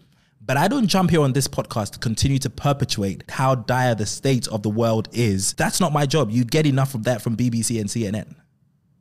But 0.46 0.56
I 0.56 0.68
don't 0.70 0.88
jump 0.88 1.10
here 1.10 1.22
on 1.22 1.34
this 1.34 1.48
podcast 1.48 1.92
to 1.92 2.00
continue 2.00 2.40
to 2.40 2.50
perpetuate 2.50 3.24
how 3.30 3.56
dire 3.56 3.96
the 3.96 4.06
state 4.06 4.48
of 4.48 4.62
the 4.62 4.70
world 4.70 5.10
is. 5.12 5.54
That's 5.54 5.82
not 5.82 5.92
my 5.92 6.06
job. 6.06 6.32
You'd 6.32 6.52
get 6.52 6.66
enough 6.66 6.96
of 6.96 7.04
that 7.04 7.22
from 7.22 7.36
BBC 7.36 7.82
and 7.82 7.90
CNN. 7.90 8.36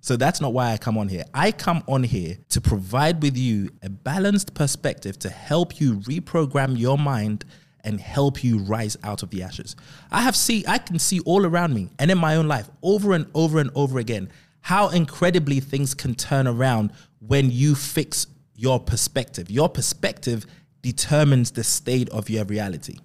So 0.06 0.16
that's 0.16 0.40
not 0.40 0.52
why 0.52 0.70
I 0.70 0.76
come 0.76 0.96
on 0.98 1.08
here. 1.08 1.24
I 1.34 1.50
come 1.50 1.82
on 1.88 2.04
here 2.04 2.38
to 2.50 2.60
provide 2.60 3.20
with 3.24 3.36
you 3.36 3.70
a 3.82 3.90
balanced 3.90 4.54
perspective 4.54 5.18
to 5.18 5.28
help 5.28 5.80
you 5.80 5.94
reprogram 5.94 6.78
your 6.78 6.96
mind 6.96 7.44
and 7.82 8.00
help 8.00 8.44
you 8.44 8.58
rise 8.58 8.96
out 9.02 9.24
of 9.24 9.30
the 9.30 9.42
ashes. 9.42 9.74
I 10.12 10.20
have 10.20 10.36
see 10.36 10.64
I 10.68 10.78
can 10.78 11.00
see 11.00 11.18
all 11.26 11.44
around 11.44 11.74
me 11.74 11.90
and 11.98 12.08
in 12.08 12.18
my 12.18 12.36
own 12.36 12.46
life 12.46 12.70
over 12.84 13.14
and 13.14 13.26
over 13.34 13.58
and 13.58 13.68
over 13.74 13.98
again 13.98 14.30
how 14.60 14.90
incredibly 14.90 15.58
things 15.58 15.92
can 15.92 16.14
turn 16.14 16.46
around 16.46 16.92
when 17.18 17.50
you 17.50 17.74
fix 17.74 18.28
your 18.54 18.78
perspective. 18.78 19.50
Your 19.50 19.68
perspective 19.68 20.46
determines 20.82 21.50
the 21.50 21.64
state 21.64 22.08
of 22.10 22.30
your 22.30 22.44
reality, 22.44 22.98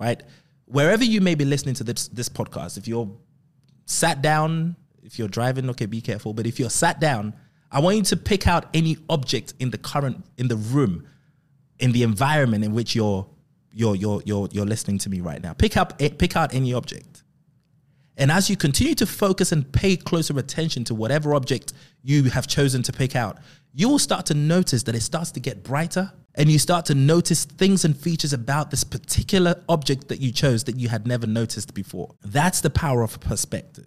right? 0.00 0.20
Wherever 0.64 1.04
you 1.04 1.20
may 1.20 1.36
be 1.36 1.44
listening 1.44 1.76
to 1.76 1.84
this 1.84 2.08
this 2.08 2.28
podcast, 2.28 2.76
if 2.76 2.88
you're 2.88 3.08
sat 3.86 4.20
down 4.20 4.74
if 5.02 5.18
you're 5.18 5.28
driving, 5.28 5.68
okay, 5.70 5.86
be 5.86 6.00
careful. 6.00 6.32
But 6.32 6.46
if 6.46 6.58
you're 6.58 6.70
sat 6.70 7.00
down, 7.00 7.34
I 7.70 7.80
want 7.80 7.96
you 7.96 8.02
to 8.04 8.16
pick 8.16 8.46
out 8.46 8.66
any 8.74 8.98
object 9.08 9.54
in 9.58 9.70
the 9.70 9.78
current 9.78 10.24
in 10.38 10.48
the 10.48 10.56
room, 10.56 11.06
in 11.78 11.92
the 11.92 12.02
environment 12.02 12.64
in 12.64 12.72
which 12.72 12.94
you're 12.94 13.26
you're 13.72 13.94
you're 13.94 14.22
you're 14.24 14.48
you're 14.50 14.66
listening 14.66 14.98
to 14.98 15.10
me 15.10 15.20
right 15.20 15.42
now. 15.42 15.52
Pick 15.52 15.76
up 15.76 15.98
pick 15.98 16.36
out 16.36 16.54
any 16.54 16.74
object. 16.74 17.22
And 18.16 18.30
as 18.30 18.50
you 18.50 18.56
continue 18.56 18.94
to 18.96 19.06
focus 19.06 19.50
and 19.50 19.70
pay 19.72 19.96
closer 19.96 20.38
attention 20.38 20.84
to 20.84 20.94
whatever 20.94 21.34
object 21.34 21.72
you 22.02 22.24
have 22.24 22.46
chosen 22.46 22.82
to 22.82 22.92
pick 22.92 23.16
out, 23.16 23.38
you 23.72 23.88
will 23.88 23.98
start 23.98 24.26
to 24.26 24.34
notice 24.34 24.82
that 24.82 24.94
it 24.94 25.00
starts 25.00 25.30
to 25.32 25.40
get 25.40 25.62
brighter 25.62 26.12
and 26.34 26.50
you 26.50 26.58
start 26.58 26.84
to 26.86 26.94
notice 26.94 27.44
things 27.44 27.84
and 27.84 27.96
features 27.96 28.34
about 28.34 28.70
this 28.70 28.84
particular 28.84 29.62
object 29.70 30.08
that 30.08 30.20
you 30.20 30.32
chose 30.32 30.64
that 30.64 30.78
you 30.78 30.88
had 30.88 31.06
never 31.06 31.26
noticed 31.26 31.72
before. 31.72 32.14
That's 32.22 32.60
the 32.60 32.68
power 32.68 33.02
of 33.02 33.18
perspective 33.20 33.86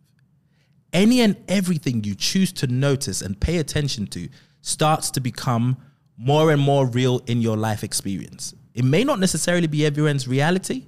any 0.94 1.22
and 1.22 1.36
everything 1.48 2.04
you 2.04 2.16
choose 2.16 2.54
to 2.54 2.68
notice 2.68 3.22
and 3.22 3.40
pay 3.40 3.58
attention 3.58 4.08
to 4.08 4.30
starts 4.62 5.12
to 5.12 5.20
become 5.20 5.78
more 6.16 6.52
and 6.52 6.62
more 6.62 6.88
real 6.88 7.20
in 7.26 7.42
your 7.42 7.58
life 7.58 7.84
experience. 7.84 8.54
It 8.74 8.86
may 8.86 9.04
not 9.04 9.20
necessarily 9.20 9.68
be 9.68 9.86
everyone's 9.86 10.28
reality, 10.28 10.86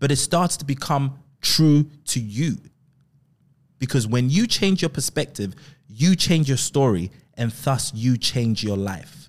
but 0.00 0.10
it 0.10 0.16
starts 0.16 0.56
to 0.58 0.64
become 0.64 1.18
true 1.40 1.90
to 2.06 2.20
you. 2.20 2.56
Because 3.78 4.06
when 4.06 4.30
you 4.30 4.46
change 4.46 4.82
your 4.82 4.88
perspective, 4.88 5.54
you 5.86 6.16
change 6.16 6.48
your 6.48 6.56
story, 6.56 7.10
and 7.34 7.50
thus 7.50 7.92
you 7.94 8.16
change 8.16 8.64
your 8.64 8.76
life, 8.76 9.28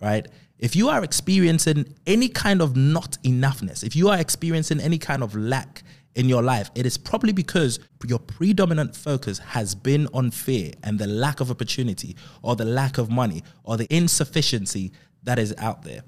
right? 0.00 0.26
If 0.58 0.76
you 0.76 0.88
are 0.88 1.02
experiencing 1.02 1.94
any 2.06 2.28
kind 2.28 2.62
of 2.62 2.76
not 2.76 3.18
enoughness, 3.24 3.82
if 3.82 3.96
you 3.96 4.08
are 4.08 4.18
experiencing 4.18 4.80
any 4.80 4.98
kind 4.98 5.22
of 5.22 5.34
lack, 5.34 5.82
in 6.14 6.28
your 6.28 6.42
life, 6.42 6.70
it 6.74 6.84
is 6.86 6.98
probably 6.98 7.32
because 7.32 7.78
your 8.06 8.18
predominant 8.18 8.94
focus 8.94 9.38
has 9.38 9.74
been 9.74 10.08
on 10.12 10.30
fear 10.30 10.72
and 10.82 10.98
the 10.98 11.06
lack 11.06 11.40
of 11.40 11.50
opportunity 11.50 12.16
or 12.42 12.56
the 12.56 12.64
lack 12.64 12.98
of 12.98 13.10
money 13.10 13.42
or 13.64 13.76
the 13.76 13.86
insufficiency 13.94 14.92
that 15.22 15.38
is 15.38 15.54
out 15.58 15.82
there. 15.82 16.02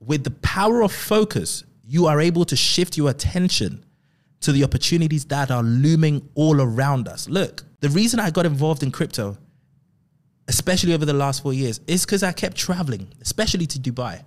With 0.00 0.24
the 0.24 0.30
power 0.30 0.82
of 0.82 0.92
focus, 0.92 1.64
you 1.84 2.06
are 2.06 2.20
able 2.20 2.44
to 2.46 2.56
shift 2.56 2.96
your 2.96 3.10
attention 3.10 3.84
to 4.40 4.52
the 4.52 4.64
opportunities 4.64 5.24
that 5.26 5.50
are 5.50 5.62
looming 5.62 6.28
all 6.34 6.60
around 6.60 7.08
us. 7.08 7.28
Look, 7.28 7.64
the 7.80 7.88
reason 7.88 8.20
I 8.20 8.30
got 8.30 8.46
involved 8.46 8.82
in 8.82 8.90
crypto, 8.90 9.36
especially 10.48 10.94
over 10.94 11.04
the 11.04 11.12
last 11.12 11.42
four 11.42 11.52
years, 11.52 11.80
is 11.86 12.04
because 12.04 12.22
I 12.22 12.32
kept 12.32 12.56
traveling, 12.56 13.08
especially 13.20 13.66
to 13.66 13.78
Dubai. 13.78 14.24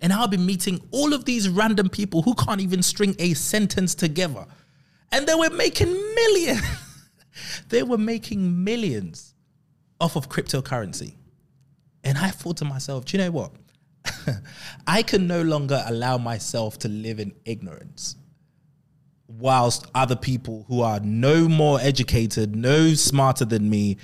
And 0.00 0.12
I'll 0.12 0.28
be 0.28 0.36
meeting 0.36 0.80
all 0.90 1.12
of 1.12 1.24
these 1.24 1.48
random 1.48 1.88
people 1.88 2.22
who 2.22 2.34
can't 2.34 2.60
even 2.60 2.82
string 2.82 3.14
a 3.18 3.34
sentence 3.34 3.94
together. 3.94 4.46
And 5.12 5.26
they 5.26 5.34
were 5.34 5.50
making 5.50 5.92
millions. 5.92 6.62
they 7.68 7.82
were 7.82 7.98
making 7.98 8.64
millions 8.64 9.34
off 10.00 10.16
of 10.16 10.28
cryptocurrency. 10.28 11.14
And 12.02 12.16
I 12.16 12.30
thought 12.30 12.58
to 12.58 12.64
myself, 12.64 13.04
do 13.04 13.16
you 13.16 13.24
know 13.24 13.30
what? 13.30 13.52
I 14.86 15.02
can 15.02 15.26
no 15.26 15.42
longer 15.42 15.82
allow 15.86 16.16
myself 16.16 16.78
to 16.80 16.88
live 16.88 17.20
in 17.20 17.34
ignorance 17.44 18.16
whilst 19.38 19.86
other 19.94 20.16
people 20.16 20.64
who 20.68 20.80
are 20.82 21.00
no 21.00 21.48
more 21.48 21.78
educated, 21.80 22.56
no 22.56 22.94
smarter 22.94 23.44
than 23.44 23.70
me, 23.70 23.96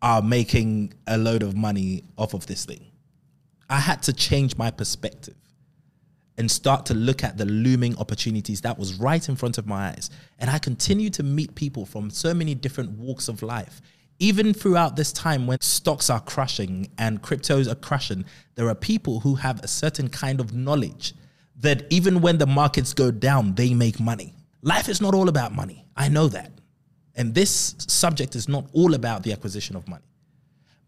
are 0.00 0.22
making 0.22 0.92
a 1.06 1.16
load 1.16 1.42
of 1.42 1.56
money 1.56 2.02
off 2.18 2.34
of 2.34 2.46
this 2.46 2.64
thing. 2.64 2.84
I 3.70 3.78
had 3.78 4.02
to 4.04 4.12
change 4.12 4.56
my 4.56 4.70
perspective 4.70 5.36
and 6.38 6.50
start 6.50 6.86
to 6.86 6.94
look 6.94 7.22
at 7.22 7.36
the 7.36 7.44
looming 7.44 7.96
opportunities 7.98 8.60
that 8.62 8.78
was 8.78 8.94
right 8.94 9.28
in 9.28 9.36
front 9.36 9.58
of 9.58 9.66
my 9.66 9.88
eyes. 9.88 10.10
And 10.38 10.48
I 10.48 10.58
continue 10.58 11.10
to 11.10 11.22
meet 11.22 11.54
people 11.54 11.84
from 11.84 12.10
so 12.10 12.32
many 12.32 12.54
different 12.54 12.90
walks 12.92 13.28
of 13.28 13.42
life. 13.42 13.82
Even 14.18 14.54
throughout 14.54 14.96
this 14.96 15.12
time 15.12 15.46
when 15.46 15.60
stocks 15.60 16.08
are 16.08 16.20
crashing 16.20 16.90
and 16.98 17.22
cryptos 17.22 17.70
are 17.70 17.74
crashing, 17.74 18.24
there 18.54 18.68
are 18.68 18.74
people 18.74 19.20
who 19.20 19.34
have 19.34 19.62
a 19.62 19.68
certain 19.68 20.08
kind 20.08 20.40
of 20.40 20.54
knowledge 20.54 21.14
that 21.56 21.84
even 21.90 22.20
when 22.20 22.38
the 22.38 22.46
markets 22.46 22.94
go 22.94 23.10
down, 23.10 23.54
they 23.54 23.74
make 23.74 24.00
money. 24.00 24.34
Life 24.62 24.88
is 24.88 25.00
not 25.00 25.14
all 25.14 25.28
about 25.28 25.52
money. 25.52 25.84
I 25.96 26.08
know 26.08 26.28
that. 26.28 26.52
And 27.14 27.34
this 27.34 27.74
subject 27.78 28.36
is 28.36 28.48
not 28.48 28.66
all 28.72 28.94
about 28.94 29.22
the 29.22 29.32
acquisition 29.32 29.76
of 29.76 29.86
money. 29.86 30.04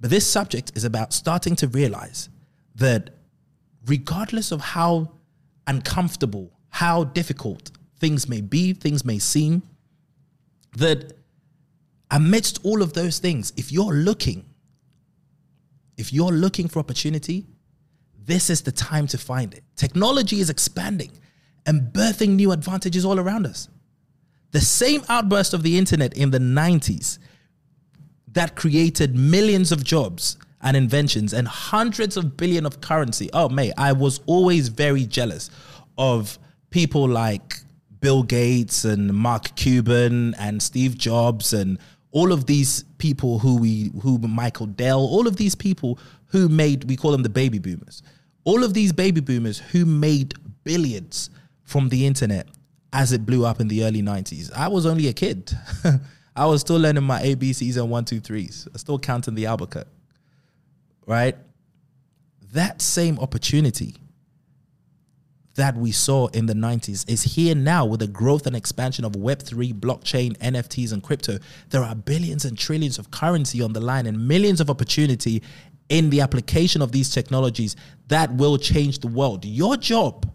But 0.00 0.10
this 0.10 0.26
subject 0.26 0.72
is 0.74 0.84
about 0.84 1.12
starting 1.12 1.54
to 1.56 1.68
realize 1.68 2.28
that 2.76 3.10
regardless 3.86 4.52
of 4.52 4.60
how 4.60 5.10
uncomfortable, 5.66 6.52
how 6.68 7.04
difficult 7.04 7.70
things 7.98 8.28
may 8.28 8.40
be, 8.40 8.72
things 8.72 9.04
may 9.04 9.18
seem, 9.18 9.62
that 10.76 11.12
amidst 12.10 12.64
all 12.64 12.82
of 12.82 12.92
those 12.92 13.18
things, 13.18 13.52
if 13.56 13.72
you're 13.72 13.94
looking, 13.94 14.44
if 15.96 16.12
you're 16.12 16.32
looking 16.32 16.68
for 16.68 16.80
opportunity, 16.80 17.46
this 18.24 18.50
is 18.50 18.62
the 18.62 18.72
time 18.72 19.06
to 19.08 19.18
find 19.18 19.54
it. 19.54 19.62
Technology 19.76 20.40
is 20.40 20.50
expanding 20.50 21.12
and 21.66 21.92
birthing 21.92 22.30
new 22.30 22.52
advantages 22.52 23.04
all 23.04 23.18
around 23.18 23.46
us. 23.46 23.68
The 24.52 24.60
same 24.60 25.02
outburst 25.08 25.54
of 25.54 25.62
the 25.62 25.78
internet 25.78 26.16
in 26.16 26.30
the 26.30 26.38
90s 26.38 27.18
that 28.28 28.56
created 28.56 29.16
millions 29.16 29.72
of 29.72 29.84
jobs 29.84 30.36
and 30.64 30.76
inventions 30.76 31.34
and 31.34 31.46
hundreds 31.46 32.16
of 32.16 32.36
billion 32.36 32.64
of 32.66 32.80
currency. 32.80 33.28
Oh, 33.32 33.48
mate, 33.50 33.74
I 33.76 33.92
was 33.92 34.20
always 34.26 34.68
very 34.68 35.04
jealous 35.04 35.50
of 35.98 36.38
people 36.70 37.06
like 37.06 37.58
Bill 38.00 38.22
Gates 38.22 38.84
and 38.84 39.12
Mark 39.12 39.54
Cuban 39.54 40.34
and 40.38 40.62
Steve 40.62 40.96
Jobs 40.96 41.52
and 41.52 41.78
all 42.10 42.32
of 42.32 42.46
these 42.46 42.84
people 42.98 43.38
who 43.38 43.58
we 43.58 43.90
who 44.02 44.18
Michael 44.18 44.66
Dell, 44.66 45.00
all 45.00 45.26
of 45.26 45.36
these 45.36 45.54
people 45.54 45.98
who 46.26 46.48
made 46.48 46.84
we 46.84 46.96
call 46.96 47.12
them 47.12 47.22
the 47.22 47.28
baby 47.28 47.58
boomers. 47.58 48.02
All 48.44 48.64
of 48.64 48.74
these 48.74 48.92
baby 48.92 49.20
boomers 49.20 49.58
who 49.58 49.84
made 49.84 50.34
billions 50.64 51.30
from 51.62 51.90
the 51.90 52.06
internet 52.06 52.48
as 52.92 53.12
it 53.12 53.26
blew 53.26 53.44
up 53.44 53.60
in 53.60 53.68
the 53.68 53.84
early 53.84 54.02
90s. 54.02 54.52
I 54.52 54.68
was 54.68 54.86
only 54.86 55.08
a 55.08 55.12
kid. 55.12 55.52
I 56.36 56.46
was 56.46 56.60
still 56.62 56.78
learning 56.78 57.04
my 57.04 57.22
ABCs 57.22 57.76
and 57.76 57.90
one, 57.90 58.04
two, 58.04 58.20
threes. 58.20 58.68
I 58.74 58.78
still 58.78 58.98
counting 58.98 59.34
the 59.34 59.46
alphabet 59.46 59.86
right? 61.06 61.36
That 62.52 62.80
same 62.80 63.18
opportunity 63.18 63.96
that 65.54 65.76
we 65.76 65.92
saw 65.92 66.26
in 66.28 66.46
the 66.46 66.54
90s 66.54 67.08
is 67.08 67.22
here 67.22 67.54
now 67.54 67.84
with 67.84 68.00
the 68.00 68.08
growth 68.08 68.46
and 68.46 68.56
expansion 68.56 69.04
of 69.04 69.12
Web3, 69.12 69.72
blockchain, 69.74 70.36
NFTs, 70.38 70.92
and 70.92 71.02
crypto. 71.02 71.38
There 71.70 71.82
are 71.82 71.94
billions 71.94 72.44
and 72.44 72.58
trillions 72.58 72.98
of 72.98 73.10
currency 73.10 73.62
on 73.62 73.72
the 73.72 73.80
line 73.80 74.06
and 74.06 74.26
millions 74.26 74.60
of 74.60 74.68
opportunity 74.68 75.42
in 75.88 76.10
the 76.10 76.20
application 76.20 76.82
of 76.82 76.92
these 76.92 77.10
technologies 77.10 77.76
that 78.08 78.32
will 78.34 78.58
change 78.58 79.00
the 79.00 79.08
world. 79.08 79.44
Your 79.44 79.76
job 79.76 80.30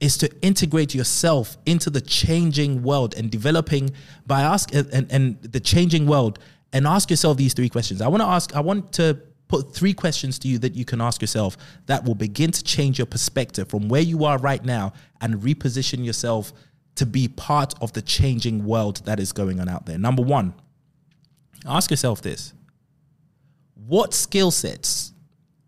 is 0.00 0.16
to 0.18 0.30
integrate 0.42 0.94
yourself 0.94 1.56
into 1.66 1.90
the 1.90 2.00
changing 2.00 2.82
world 2.82 3.14
and 3.14 3.30
developing 3.30 3.90
by 4.26 4.42
ask 4.42 4.74
and, 4.74 5.10
and 5.10 5.40
the 5.42 5.60
changing 5.60 6.06
world 6.06 6.38
and 6.72 6.86
ask 6.86 7.10
yourself 7.10 7.36
these 7.36 7.54
three 7.54 7.68
questions. 7.68 8.00
I 8.00 8.08
want 8.08 8.22
to 8.22 8.28
ask, 8.28 8.54
I 8.54 8.60
want 8.60 8.92
to 8.94 9.18
put 9.48 9.72
three 9.74 9.94
questions 9.94 10.38
to 10.40 10.48
you 10.48 10.58
that 10.58 10.74
you 10.74 10.84
can 10.84 11.00
ask 11.00 11.20
yourself 11.20 11.56
that 11.86 12.04
will 12.04 12.14
begin 12.14 12.50
to 12.50 12.64
change 12.64 12.98
your 12.98 13.06
perspective 13.06 13.68
from 13.68 13.88
where 13.88 14.00
you 14.00 14.24
are 14.24 14.38
right 14.38 14.64
now 14.64 14.92
and 15.20 15.36
reposition 15.36 16.04
yourself 16.04 16.52
to 16.96 17.06
be 17.06 17.28
part 17.28 17.74
of 17.80 17.92
the 17.92 18.02
changing 18.02 18.64
world 18.64 19.02
that 19.04 19.20
is 19.20 19.32
going 19.32 19.60
on 19.60 19.68
out 19.68 19.86
there. 19.86 19.98
Number 19.98 20.22
one, 20.22 20.54
ask 21.64 21.90
yourself 21.90 22.22
this 22.22 22.52
What 23.74 24.14
skill 24.14 24.50
sets 24.50 25.12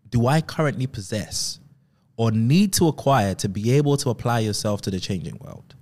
do 0.09 0.27
I 0.27 0.41
currently 0.41 0.87
possess 0.87 1.59
or 2.17 2.31
need 2.31 2.73
to 2.73 2.87
acquire 2.87 3.33
to 3.35 3.47
be 3.47 3.71
able 3.71 3.95
to 3.97 4.09
apply 4.09 4.39
yourself 4.39 4.81
to 4.81 4.91
the 4.91 4.99
changing 4.99 5.37
world? 5.37 5.75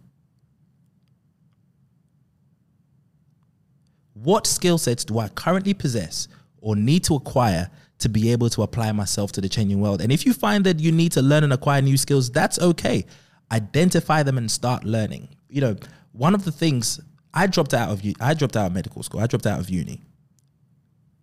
What 4.23 4.47
skill 4.47 4.77
sets 4.77 5.05
do 5.05 5.19
I 5.19 5.29
currently 5.29 5.73
possess 5.73 6.27
or 6.59 6.75
need 6.75 7.03
to 7.05 7.15
acquire 7.15 7.69
to 7.99 8.09
be 8.09 8.31
able 8.31 8.49
to 8.51 8.63
apply 8.63 8.91
myself 8.91 9.31
to 9.33 9.41
the 9.41 9.49
changing 9.49 9.79
world? 9.79 10.01
And 10.01 10.11
if 10.11 10.25
you 10.25 10.33
find 10.33 10.65
that 10.65 10.79
you 10.79 10.91
need 10.91 11.11
to 11.13 11.21
learn 11.21 11.43
and 11.43 11.53
acquire 11.53 11.81
new 11.81 11.97
skills, 11.97 12.29
that's 12.31 12.59
okay. 12.59 13.05
Identify 13.51 14.23
them 14.23 14.37
and 14.37 14.49
start 14.49 14.83
learning. 14.83 15.29
You 15.49 15.61
know, 15.61 15.75
one 16.11 16.35
of 16.35 16.45
the 16.45 16.51
things 16.51 16.99
I 17.33 17.47
dropped 17.47 17.73
out 17.73 17.89
of 17.89 18.01
I 18.19 18.33
dropped 18.33 18.57
out 18.57 18.67
of 18.67 18.73
medical 18.73 19.03
school. 19.03 19.19
I 19.19 19.27
dropped 19.27 19.45
out 19.45 19.59
of 19.59 19.69
uni. 19.69 20.01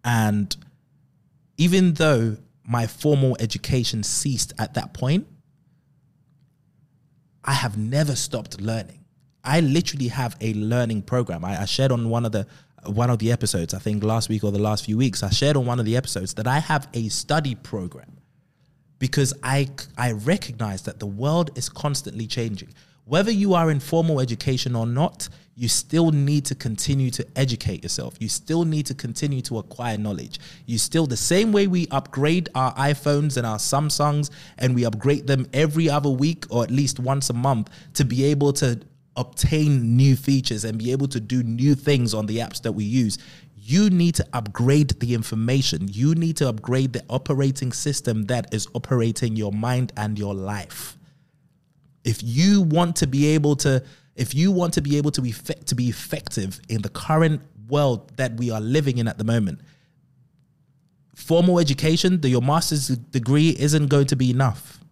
And 0.05 0.55
even 1.57 1.95
though 1.95 2.37
my 2.67 2.87
formal 2.87 3.37
education 3.41 4.03
ceased 4.03 4.53
at 4.59 4.75
that 4.75 4.95
point, 4.95 5.27
I 7.45 7.53
have 7.53 7.77
never 7.77 8.15
stopped 8.15 8.61
learning. 8.61 9.05
I 9.45 9.61
literally 9.61 10.09
have 10.09 10.37
a 10.41 10.55
learning 10.55 11.03
program. 11.03 11.45
I, 11.45 11.63
I, 11.63 11.65
shared 11.67 11.93
on 11.93 12.09
one 12.09 12.25
of 12.25 12.33
the 12.33 12.47
one 12.87 13.11
of 13.11 13.19
the 13.19 13.33
episodes, 13.33 13.75
I 13.75 13.79
think 13.79 14.03
last 14.03 14.29
week 14.29 14.45
or 14.45 14.53
the 14.53 14.59
last 14.59 14.85
few 14.85 14.97
weeks, 14.97 15.23
I 15.23 15.31
shared 15.31 15.57
on 15.57 15.67
one 15.67 15.79
of 15.79 15.87
the 15.87 15.97
episodes 15.97 16.35
that 16.35 16.47
I 16.47 16.59
have 16.59 16.89
a 16.95 17.09
study 17.09 17.55
program 17.55 18.19
because 18.99 19.35
I 19.43 19.69
I 19.99 20.13
recognize 20.13 20.83
that 20.83 21.01
the 21.01 21.07
world 21.07 21.57
is 21.57 21.69
constantly 21.69 22.27
changing. 22.27 22.73
Whether 23.07 23.31
you 23.31 23.53
are 23.53 23.71
in 23.71 23.81
formal 23.81 24.19
education 24.21 24.75
or 24.75 24.87
not, 24.87 25.29
you 25.57 25.69
still 25.69 26.11
need 26.11 26.47
to 26.47 26.55
continue 26.55 27.11
to 27.11 27.27
educate 27.37 27.83
yourself. 27.83 28.15
You 28.19 28.29
still 28.29 28.65
need 28.65 28.87
to 28.87 28.95
continue 28.95 29.41
to 29.43 29.59
acquire 29.59 29.99
knowledge. 29.99 30.41
You 30.67 30.79
still, 30.79 31.07
the 31.07 31.17
same 31.17 31.53
way 31.53 31.67
we 31.67 31.87
upgrade 31.91 32.49
our 32.55 32.75
iPhones 32.75 33.37
and 33.37 33.47
our 33.47 33.59
Samsungs 33.59 34.31
and 34.59 34.75
we 34.75 34.85
upgrade 34.85 35.27
them 35.27 35.47
every 35.53 35.89
other 35.89 36.09
week 36.11 36.47
or 36.49 36.65
at 36.65 36.71
least 36.71 36.99
once 36.99 37.31
a 37.31 37.35
month 37.35 37.71
to 37.95 38.05
be 38.05 38.25
able 38.25 38.53
to 38.55 38.81
obtain 39.17 39.97
new 39.97 40.17
features 40.17 40.65
and 40.65 40.79
be 40.79 40.93
able 40.93 41.09
to 41.09 41.21
do 41.21 41.43
new 41.43 41.75
things 41.75 42.15
on 42.15 42.27
the 42.27 42.39
apps 42.39 42.63
that 42.63 42.73
we 42.73 42.85
use. 42.85 43.19
You 43.57 43.89
need 43.89 44.17
to 44.17 44.27
upgrade 44.33 44.91
the 45.01 45.15
information. 45.15 45.89
You 45.89 46.15
need 46.15 46.37
to 46.39 46.49
upgrade 46.49 46.93
the 46.93 47.05
operating 47.09 47.73
system 47.73 48.25
that 48.27 48.53
is 48.53 48.69
operating 48.75 49.37
your 49.37 49.53
mind 49.53 49.93
and 49.97 50.19
your 50.19 50.35
life. 50.35 50.99
If 52.05 52.23
you 52.23 52.61
want 52.61 52.97
to 52.97 53.07
be 53.07 53.29
able 53.29 53.57
to 53.57 53.83
if 54.17 54.35
you 54.35 54.53
want 54.53 54.75
to 54.75 54.81
be 54.81 54.97
able 54.97 55.11
to 55.13 55.23
be 55.23 55.33
to 55.33 55.75
be 55.75 55.89
effective 55.89 56.61
in 56.69 56.83
the 56.83 56.89
current 56.89 57.41
world 57.69 58.17
that 58.17 58.37
we 58.37 58.51
are 58.51 58.61
living 58.61 58.99
in 58.99 59.09
at 59.09 59.19
the 59.19 59.25
moment, 59.25 59.61
formal 61.15 61.59
education, 61.59 62.21
the, 62.21 62.29
your 62.29 62.43
master's 62.43 62.89
degree 62.89 63.57
isn't 63.59 63.87
going 63.87 64.07
to 64.07 64.17
be 64.17 64.31
enough. 64.31 64.84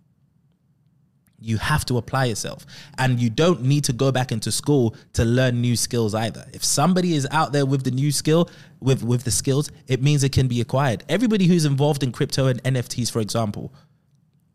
You 1.43 1.59
have 1.59 1.85
to 1.87 1.99
apply 1.99 2.27
yourself. 2.27 2.65
And 2.99 3.21
you 3.21 3.31
don't 3.31 3.63
need 3.63 3.85
to 3.85 3.93
go 3.93 4.13
back 4.13 4.33
into 4.33 4.53
school 4.53 4.95
to 5.15 5.25
learn 5.25 5.61
new 5.61 5.77
skills 5.77 6.15
either. 6.15 6.47
If 6.53 6.65
somebody 6.65 7.15
is 7.15 7.27
out 7.31 7.53
there 7.53 7.67
with 7.67 7.85
the 7.85 7.91
new 7.91 8.13
skill, 8.13 8.49
with, 8.81 9.03
with 9.03 9.25
the 9.25 9.31
skills, 9.31 9.71
it 9.87 10.03
means 10.03 10.25
it 10.25 10.33
can 10.33 10.49
be 10.49 10.61
acquired. 10.61 11.05
Everybody 11.09 11.47
who's 11.47 11.65
involved 11.65 12.03
in 12.03 12.13
crypto 12.13 12.47
and 12.47 12.63
NFTs, 12.63 13.11
for 13.11 13.21
example, 13.21 13.73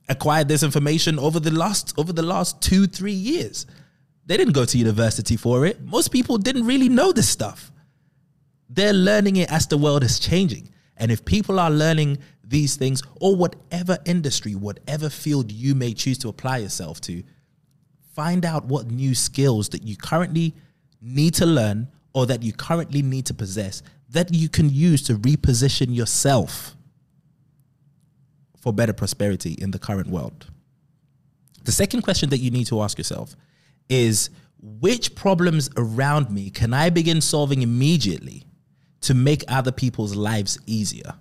acquired 0.10 0.48
this 0.48 0.64
information 0.64 1.20
over 1.20 1.40
the 1.40 1.52
last 1.52 1.94
over 1.98 2.14
the 2.14 2.24
last 2.24 2.62
two, 2.62 2.88
three 2.88 3.12
years. 3.12 3.66
They 4.26 4.38
didn't 4.38 4.54
go 4.54 4.66
to 4.66 4.78
university 4.78 5.38
for 5.38 5.66
it. 5.66 5.82
Most 5.82 6.10
people 6.10 6.38
didn't 6.38 6.66
really 6.66 6.90
know 6.90 7.12
this 7.12 7.30
stuff. 7.30 7.72
They're 8.70 8.94
learning 8.94 9.38
it 9.38 9.52
as 9.52 9.68
the 9.68 9.78
world 9.78 10.04
is 10.04 10.20
changing. 10.20 10.70
And 10.98 11.12
if 11.12 11.24
people 11.24 11.60
are 11.60 11.72
learning 11.72 12.18
these 12.48 12.76
things, 12.76 13.04
or 13.20 13.36
whatever 13.36 13.98
industry, 14.06 14.56
whatever 14.56 15.10
field 15.10 15.52
you 15.52 15.76
may 15.76 15.94
choose 15.94 16.18
to 16.20 16.30
apply 16.30 16.58
yourself 16.58 17.02
to, 17.02 17.24
find 18.14 18.46
out 18.46 18.66
what 18.66 18.90
new 18.90 19.14
skills 19.14 19.70
that 19.70 19.84
you 19.84 19.96
currently 19.96 20.56
need 21.02 21.34
to 21.36 21.46
learn 21.46 21.88
or 22.14 22.26
that 22.26 22.42
you 22.42 22.52
currently 22.54 23.02
need 23.02 23.26
to 23.26 23.34
possess 23.34 23.84
that 24.10 24.34
you 24.34 24.50
can 24.50 24.70
use 24.70 25.04
to 25.04 25.14
reposition 25.16 25.94
yourself 25.94 26.76
for 28.58 28.74
better 28.74 28.94
prosperity 28.94 29.54
in 29.54 29.72
the 29.72 29.80
current 29.80 30.08
world. 30.08 30.48
The 31.66 31.72
second 31.72 32.02
question 32.02 32.30
that 32.30 32.40
you 32.40 32.50
need 32.50 32.68
to 32.68 32.82
ask 32.82 32.98
yourself 32.98 33.36
is 33.90 34.30
which 34.60 35.14
problems 35.16 35.70
around 35.78 36.32
me 36.32 36.50
can 36.50 36.74
I 36.74 36.90
begin 36.90 37.22
solving 37.22 37.62
immediately 37.62 38.46
to 39.02 39.14
make 39.14 39.44
other 39.48 39.72
people's 39.72 40.16
lives 40.16 40.58
easier? 40.66 41.14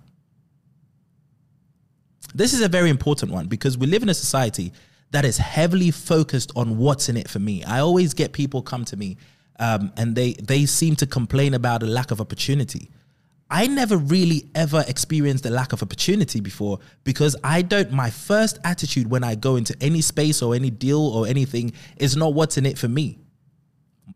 This 2.37 2.53
is 2.53 2.61
a 2.61 2.67
very 2.67 2.91
important 2.91 3.31
one 3.31 3.47
because 3.47 3.79
we 3.79 3.87
live 3.87 4.03
in 4.03 4.09
a 4.09 4.13
society 4.13 4.71
that 5.09 5.25
is 5.25 5.39
heavily 5.39 5.89
focused 5.89 6.51
on 6.55 6.77
what's 6.77 7.09
in 7.09 7.17
it 7.17 7.27
for 7.27 7.39
me. 7.39 7.63
I 7.63 7.79
always 7.79 8.13
get 8.13 8.31
people 8.31 8.61
come 8.61 8.85
to 8.85 8.95
me 8.95 9.17
um, 9.59 9.91
and 9.97 10.15
they 10.15 10.33
they 10.33 10.67
seem 10.67 10.95
to 10.97 11.07
complain 11.07 11.55
about 11.55 11.81
a 11.81 11.87
lack 11.87 12.11
of 12.11 12.21
opportunity. 12.21 12.91
I 13.49 13.65
never 13.65 13.97
really 13.97 14.51
ever 14.53 14.83
experienced 14.87 15.47
a 15.47 15.49
lack 15.49 15.73
of 15.73 15.81
opportunity 15.81 16.39
before 16.39 16.77
because 17.03 17.35
I 17.43 17.63
don't, 17.63 17.91
my 17.91 18.11
first 18.11 18.59
attitude 18.63 19.09
when 19.09 19.23
I 19.23 19.33
go 19.33 19.55
into 19.55 19.75
any 19.81 20.01
space 20.01 20.43
or 20.43 20.53
any 20.53 20.69
deal 20.69 21.01
or 21.01 21.25
anything 21.25 21.73
is 21.95 22.15
not 22.15 22.35
what's 22.35 22.57
in 22.57 22.67
it 22.67 22.77
for 22.77 22.87
me. 22.87 23.17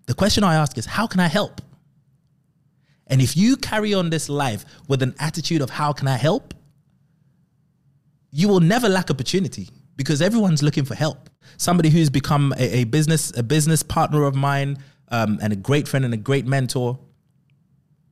The 0.06 0.14
question 0.14 0.44
I 0.44 0.54
ask 0.54 0.78
is, 0.78 0.86
how 0.86 1.08
can 1.08 1.22
I 1.22 1.28
help? 1.28 1.60
And 3.08 3.20
if 3.20 3.36
you 3.36 3.58
carry 3.58 3.96
on 3.96 4.12
this 4.12 4.30
life 4.30 4.64
with 4.88 5.02
an 5.02 5.16
attitude 5.18 5.62
of 5.62 5.72
how 5.72 5.92
can 5.92 6.08
I 6.08 6.18
help, 6.18 6.54
you 8.32 8.48
will 8.48 8.60
never 8.60 8.90
lack 8.90 9.12
opportunity 9.12 9.70
because 9.96 10.22
everyone's 10.22 10.64
looking 10.64 10.86
for 10.86 10.96
help. 10.96 11.30
Somebody 11.58 11.90
who's 11.90 12.10
become 12.10 12.54
a, 12.58 12.80
a 12.80 12.84
business 12.86 13.36
a 13.38 13.44
business 13.44 13.84
partner 13.84 14.24
of 14.24 14.36
mine 14.36 14.78
um, 15.10 15.40
and 15.42 15.54
a 15.54 15.56
great 15.56 15.88
friend 15.88 16.06
and 16.06 16.14
a 16.14 16.18
great 16.18 16.46
mentor 16.46 16.98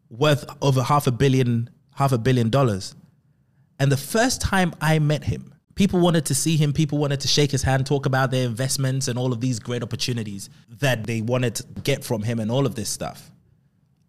worth 0.09 0.45
over 0.61 0.83
half 0.83 1.07
a 1.07 1.11
billion, 1.11 1.69
half 1.95 2.11
a 2.11 2.17
billion 2.17 2.49
dollars. 2.49 2.95
And 3.79 3.91
the 3.91 3.97
first 3.97 4.41
time 4.41 4.73
I 4.81 4.99
met 4.99 5.23
him, 5.23 5.53
people 5.75 6.01
wanted 6.01 6.25
to 6.25 6.35
see 6.35 6.57
him, 6.57 6.73
people 6.73 6.97
wanted 6.97 7.21
to 7.21 7.27
shake 7.27 7.51
his 7.51 7.63
hand, 7.63 7.85
talk 7.85 8.05
about 8.05 8.31
their 8.31 8.45
investments 8.45 9.07
and 9.07 9.17
all 9.17 9.31
of 9.31 9.39
these 9.39 9.59
great 9.59 9.81
opportunities 9.81 10.49
that 10.79 11.05
they 11.05 11.21
wanted 11.21 11.55
to 11.55 11.63
get 11.83 12.03
from 12.03 12.23
him 12.23 12.39
and 12.39 12.51
all 12.51 12.65
of 12.65 12.75
this 12.75 12.89
stuff. 12.89 13.31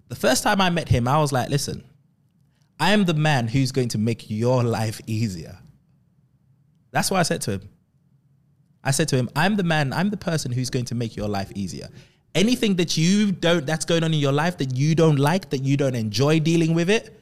The 0.08 0.16
first 0.16 0.42
time 0.42 0.60
I 0.60 0.70
met 0.70 0.88
him, 0.88 1.06
I 1.06 1.18
was 1.20 1.30
like, 1.30 1.50
listen, 1.50 1.84
I 2.80 2.90
am 2.90 3.04
the 3.04 3.14
man 3.14 3.46
who's 3.46 3.70
going 3.70 3.90
to 3.90 3.98
make 3.98 4.28
your 4.28 4.64
life 4.64 5.00
easier. 5.06 5.58
That's 6.90 7.10
what 7.10 7.18
I 7.20 7.22
said 7.22 7.40
to 7.42 7.52
him. 7.52 7.68
I 8.82 8.90
said 8.90 9.08
to 9.08 9.16
him, 9.16 9.28
I'm 9.36 9.56
the 9.56 9.62
man, 9.62 9.92
I'm 9.92 10.10
the 10.10 10.16
person 10.16 10.52
who's 10.52 10.70
going 10.70 10.86
to 10.86 10.94
make 10.94 11.16
your 11.16 11.28
life 11.28 11.52
easier. 11.54 11.88
Anything 12.34 12.76
that 12.76 12.96
you 12.96 13.32
don't 13.32 13.66
that's 13.66 13.84
going 13.84 14.04
on 14.04 14.14
in 14.14 14.20
your 14.20 14.32
life 14.32 14.58
that 14.58 14.76
you 14.76 14.94
don't 14.94 15.16
like 15.16 15.50
that 15.50 15.62
you 15.62 15.76
don't 15.76 15.96
enjoy 15.96 16.38
dealing 16.38 16.74
with 16.74 16.88
it 16.88 17.16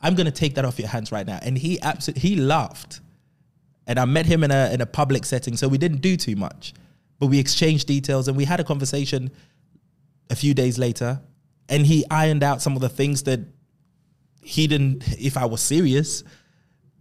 i'm 0.00 0.14
going 0.14 0.24
to 0.24 0.32
take 0.32 0.54
that 0.54 0.64
off 0.64 0.78
your 0.78 0.88
hands 0.88 1.12
right 1.12 1.26
now. 1.26 1.38
And 1.42 1.58
he 1.58 1.80
absolutely 1.82 2.28
he 2.28 2.36
laughed. 2.36 3.00
And 3.86 3.98
i 3.98 4.04
met 4.04 4.26
him 4.26 4.42
in 4.44 4.50
a 4.50 4.72
in 4.72 4.80
a 4.80 4.86
public 4.86 5.24
setting 5.26 5.56
so 5.56 5.68
we 5.68 5.78
didn't 5.78 6.00
do 6.00 6.16
too 6.16 6.36
much 6.36 6.72
but 7.18 7.26
we 7.26 7.38
exchanged 7.38 7.86
details 7.86 8.28
and 8.28 8.36
we 8.36 8.44
had 8.44 8.60
a 8.60 8.64
conversation 8.64 9.30
a 10.28 10.36
few 10.36 10.54
days 10.54 10.78
later. 10.78 11.20
And 11.68 11.86
he 11.86 12.04
ironed 12.10 12.42
out 12.42 12.62
some 12.62 12.74
of 12.76 12.80
the 12.80 12.88
things 12.88 13.24
that 13.24 13.40
he 14.42 14.68
didn't 14.68 15.02
if 15.18 15.36
i 15.36 15.44
was 15.44 15.60
serious 15.60 16.22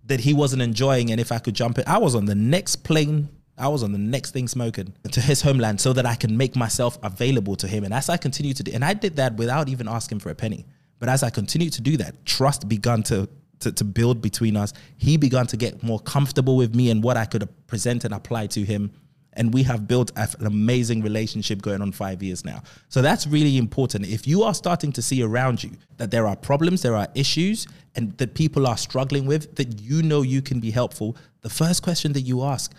that 0.07 0.19
he 0.19 0.33
wasn't 0.33 0.61
enjoying 0.61 1.11
and 1.11 1.19
if 1.19 1.31
i 1.31 1.39
could 1.39 1.55
jump 1.55 1.77
it 1.77 1.87
i 1.87 1.97
was 1.97 2.15
on 2.15 2.25
the 2.25 2.35
next 2.35 2.77
plane 2.77 3.29
I 3.57 3.69
was 3.69 3.83
on 3.83 3.93
the 3.93 3.97
next 3.97 4.31
thing 4.31 4.47
smoking 4.47 4.93
to 5.09 5.21
his 5.21 5.41
homeland 5.41 5.79
so 5.79 5.93
that 5.93 6.05
I 6.05 6.15
can 6.15 6.35
make 6.35 6.55
myself 6.55 6.97
available 7.03 7.55
to 7.57 7.67
him. 7.67 7.83
And 7.83 7.93
as 7.93 8.09
I 8.09 8.17
continued 8.17 8.57
to 8.57 8.63
do, 8.63 8.73
and 8.73 8.83
I 8.83 8.93
did 8.93 9.15
that 9.15 9.35
without 9.35 9.69
even 9.69 9.87
asking 9.87 10.19
for 10.19 10.29
a 10.29 10.35
penny. 10.35 10.65
But 10.99 11.09
as 11.09 11.23
I 11.23 11.29
continued 11.29 11.73
to 11.73 11.81
do 11.81 11.97
that, 11.97 12.25
trust 12.25 12.67
began 12.67 13.03
to, 13.03 13.29
to, 13.59 13.71
to 13.71 13.83
build 13.83 14.21
between 14.21 14.57
us. 14.57 14.73
He 14.97 15.17
began 15.17 15.47
to 15.47 15.57
get 15.57 15.83
more 15.83 15.99
comfortable 15.99 16.57
with 16.57 16.75
me 16.75 16.89
and 16.89 17.01
what 17.03 17.15
I 17.15 17.25
could 17.25 17.47
present 17.67 18.03
and 18.03 18.13
apply 18.13 18.47
to 18.47 18.63
him. 18.63 18.91
And 19.35 19.53
we 19.53 19.63
have 19.63 19.87
built 19.87 20.11
an 20.15 20.45
amazing 20.45 21.01
relationship 21.01 21.61
going 21.61 21.81
on 21.81 21.91
five 21.91 22.23
years 22.23 22.45
now. 22.45 22.63
So 22.87 23.01
that's 23.01 23.27
really 23.27 23.57
important. 23.57 24.05
If 24.05 24.25
you 24.25 24.43
are 24.43 24.53
starting 24.53 24.93
to 24.93 25.01
see 25.01 25.21
around 25.21 25.63
you 25.63 25.71
that 25.97 26.09
there 26.09 26.25
are 26.25 26.35
problems, 26.35 26.81
there 26.81 26.95
are 26.95 27.07
issues, 27.15 27.67
and 27.95 28.17
that 28.17 28.33
people 28.33 28.65
are 28.65 28.77
struggling 28.77 29.25
with, 29.25 29.55
that 29.55 29.81
you 29.81 30.01
know 30.03 30.21
you 30.21 30.41
can 30.41 30.59
be 30.59 30.71
helpful, 30.71 31.17
the 31.41 31.49
first 31.49 31.83
question 31.83 32.13
that 32.13 32.21
you 32.21 32.43
ask 32.43 32.73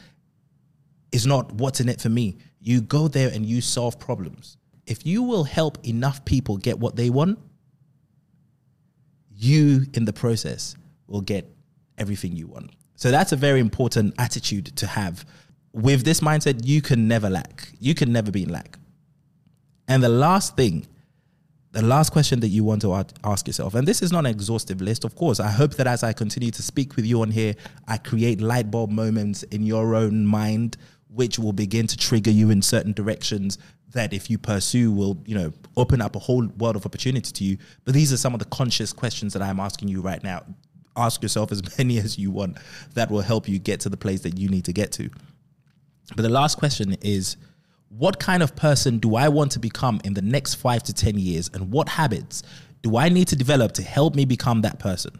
is 1.12 1.27
not 1.27 1.53
what's 1.53 1.81
in 1.81 1.88
it 1.88 2.01
for 2.01 2.09
me. 2.09 2.38
You 2.61 2.81
go 2.81 3.07
there 3.09 3.29
and 3.29 3.45
you 3.45 3.61
solve 3.61 3.99
problems. 3.99 4.57
If 4.87 5.05
you 5.05 5.23
will 5.23 5.45
help 5.45 5.79
enough 5.87 6.25
people 6.25 6.57
get 6.57 6.79
what 6.79 6.97
they 6.97 7.11
want, 7.11 7.38
you 9.31 9.87
in 9.95 10.05
the 10.05 10.12
process 10.12 10.75
will 11.07 11.21
get 11.21 11.47
everything 11.99 12.35
you 12.35 12.47
want. 12.47 12.71
So 12.97 13.11
that's 13.11 13.33
a 13.33 13.37
very 13.37 13.61
important 13.61 14.14
attitude 14.19 14.75
to 14.77 14.87
have. 14.87 15.27
With 15.76 16.04
this 16.06 16.20
mindset, 16.20 16.62
you 16.64 16.80
can 16.80 17.06
never 17.06 17.28
lack. 17.28 17.68
You 17.78 17.94
can 17.94 18.10
never 18.10 18.30
be 18.30 18.44
in 18.44 18.48
lack. 18.48 18.78
And 19.86 20.02
the 20.02 20.08
last 20.08 20.56
thing, 20.56 20.86
the 21.72 21.82
last 21.82 22.12
question 22.12 22.40
that 22.40 22.48
you 22.48 22.64
want 22.64 22.80
to 22.80 23.04
ask 23.22 23.46
yourself, 23.46 23.74
and 23.74 23.86
this 23.86 24.00
is 24.00 24.10
not 24.10 24.20
an 24.20 24.30
exhaustive 24.30 24.80
list, 24.80 25.04
of 25.04 25.14
course. 25.16 25.38
I 25.38 25.50
hope 25.50 25.74
that 25.74 25.86
as 25.86 26.02
I 26.02 26.14
continue 26.14 26.50
to 26.50 26.62
speak 26.62 26.96
with 26.96 27.04
you 27.04 27.20
on 27.20 27.30
here, 27.30 27.54
I 27.86 27.98
create 27.98 28.40
light 28.40 28.70
bulb 28.70 28.90
moments 28.90 29.42
in 29.42 29.64
your 29.64 29.94
own 29.94 30.24
mind, 30.24 30.78
which 31.10 31.38
will 31.38 31.52
begin 31.52 31.86
to 31.88 31.96
trigger 31.98 32.30
you 32.30 32.48
in 32.48 32.62
certain 32.62 32.94
directions 32.94 33.58
that 33.92 34.14
if 34.14 34.30
you 34.30 34.38
pursue 34.38 34.90
will 34.90 35.22
you 35.26 35.34
know 35.34 35.52
open 35.76 36.00
up 36.00 36.16
a 36.16 36.18
whole 36.18 36.46
world 36.58 36.74
of 36.74 36.84
opportunity 36.84 37.30
to 37.30 37.44
you 37.44 37.56
but 37.84 37.94
these 37.94 38.12
are 38.12 38.16
some 38.16 38.34
of 38.34 38.40
the 38.40 38.44
conscious 38.46 38.92
questions 38.92 39.32
that 39.32 39.40
i'm 39.40 39.60
asking 39.60 39.86
you 39.86 40.00
right 40.02 40.24
now 40.24 40.42
ask 40.96 41.22
yourself 41.22 41.52
as 41.52 41.78
many 41.78 41.96
as 41.98 42.18
you 42.18 42.32
want 42.32 42.58
that 42.94 43.08
will 43.10 43.20
help 43.20 43.48
you 43.48 43.60
get 43.60 43.78
to 43.78 43.88
the 43.88 43.96
place 43.96 44.22
that 44.22 44.36
you 44.36 44.48
need 44.48 44.64
to 44.64 44.72
get 44.72 44.90
to 44.90 45.08
but 46.14 46.23
the 46.23 46.29
last 46.29 46.59
question 46.59 46.97
is 47.01 47.37
what 47.88 48.19
kind 48.19 48.42
of 48.42 48.55
person 48.55 48.99
do 48.99 49.16
i 49.16 49.29
want 49.29 49.51
to 49.53 49.59
become 49.59 50.01
in 50.05 50.14
the 50.14 50.23
next 50.23 50.55
5 50.55 50.83
to 50.85 50.92
10 50.92 51.19
years 51.19 51.51
and 51.53 51.73
what 51.73 51.88
habits 51.88 52.42
do 52.83 52.97
i 52.97 53.09
need 53.09 53.29
to 53.29 53.37
develop 53.37 53.73
to 53.73 53.83
help 53.83 54.14
me 54.14 54.25
become 54.25 54.62
that 54.62 54.79
person 54.79 55.12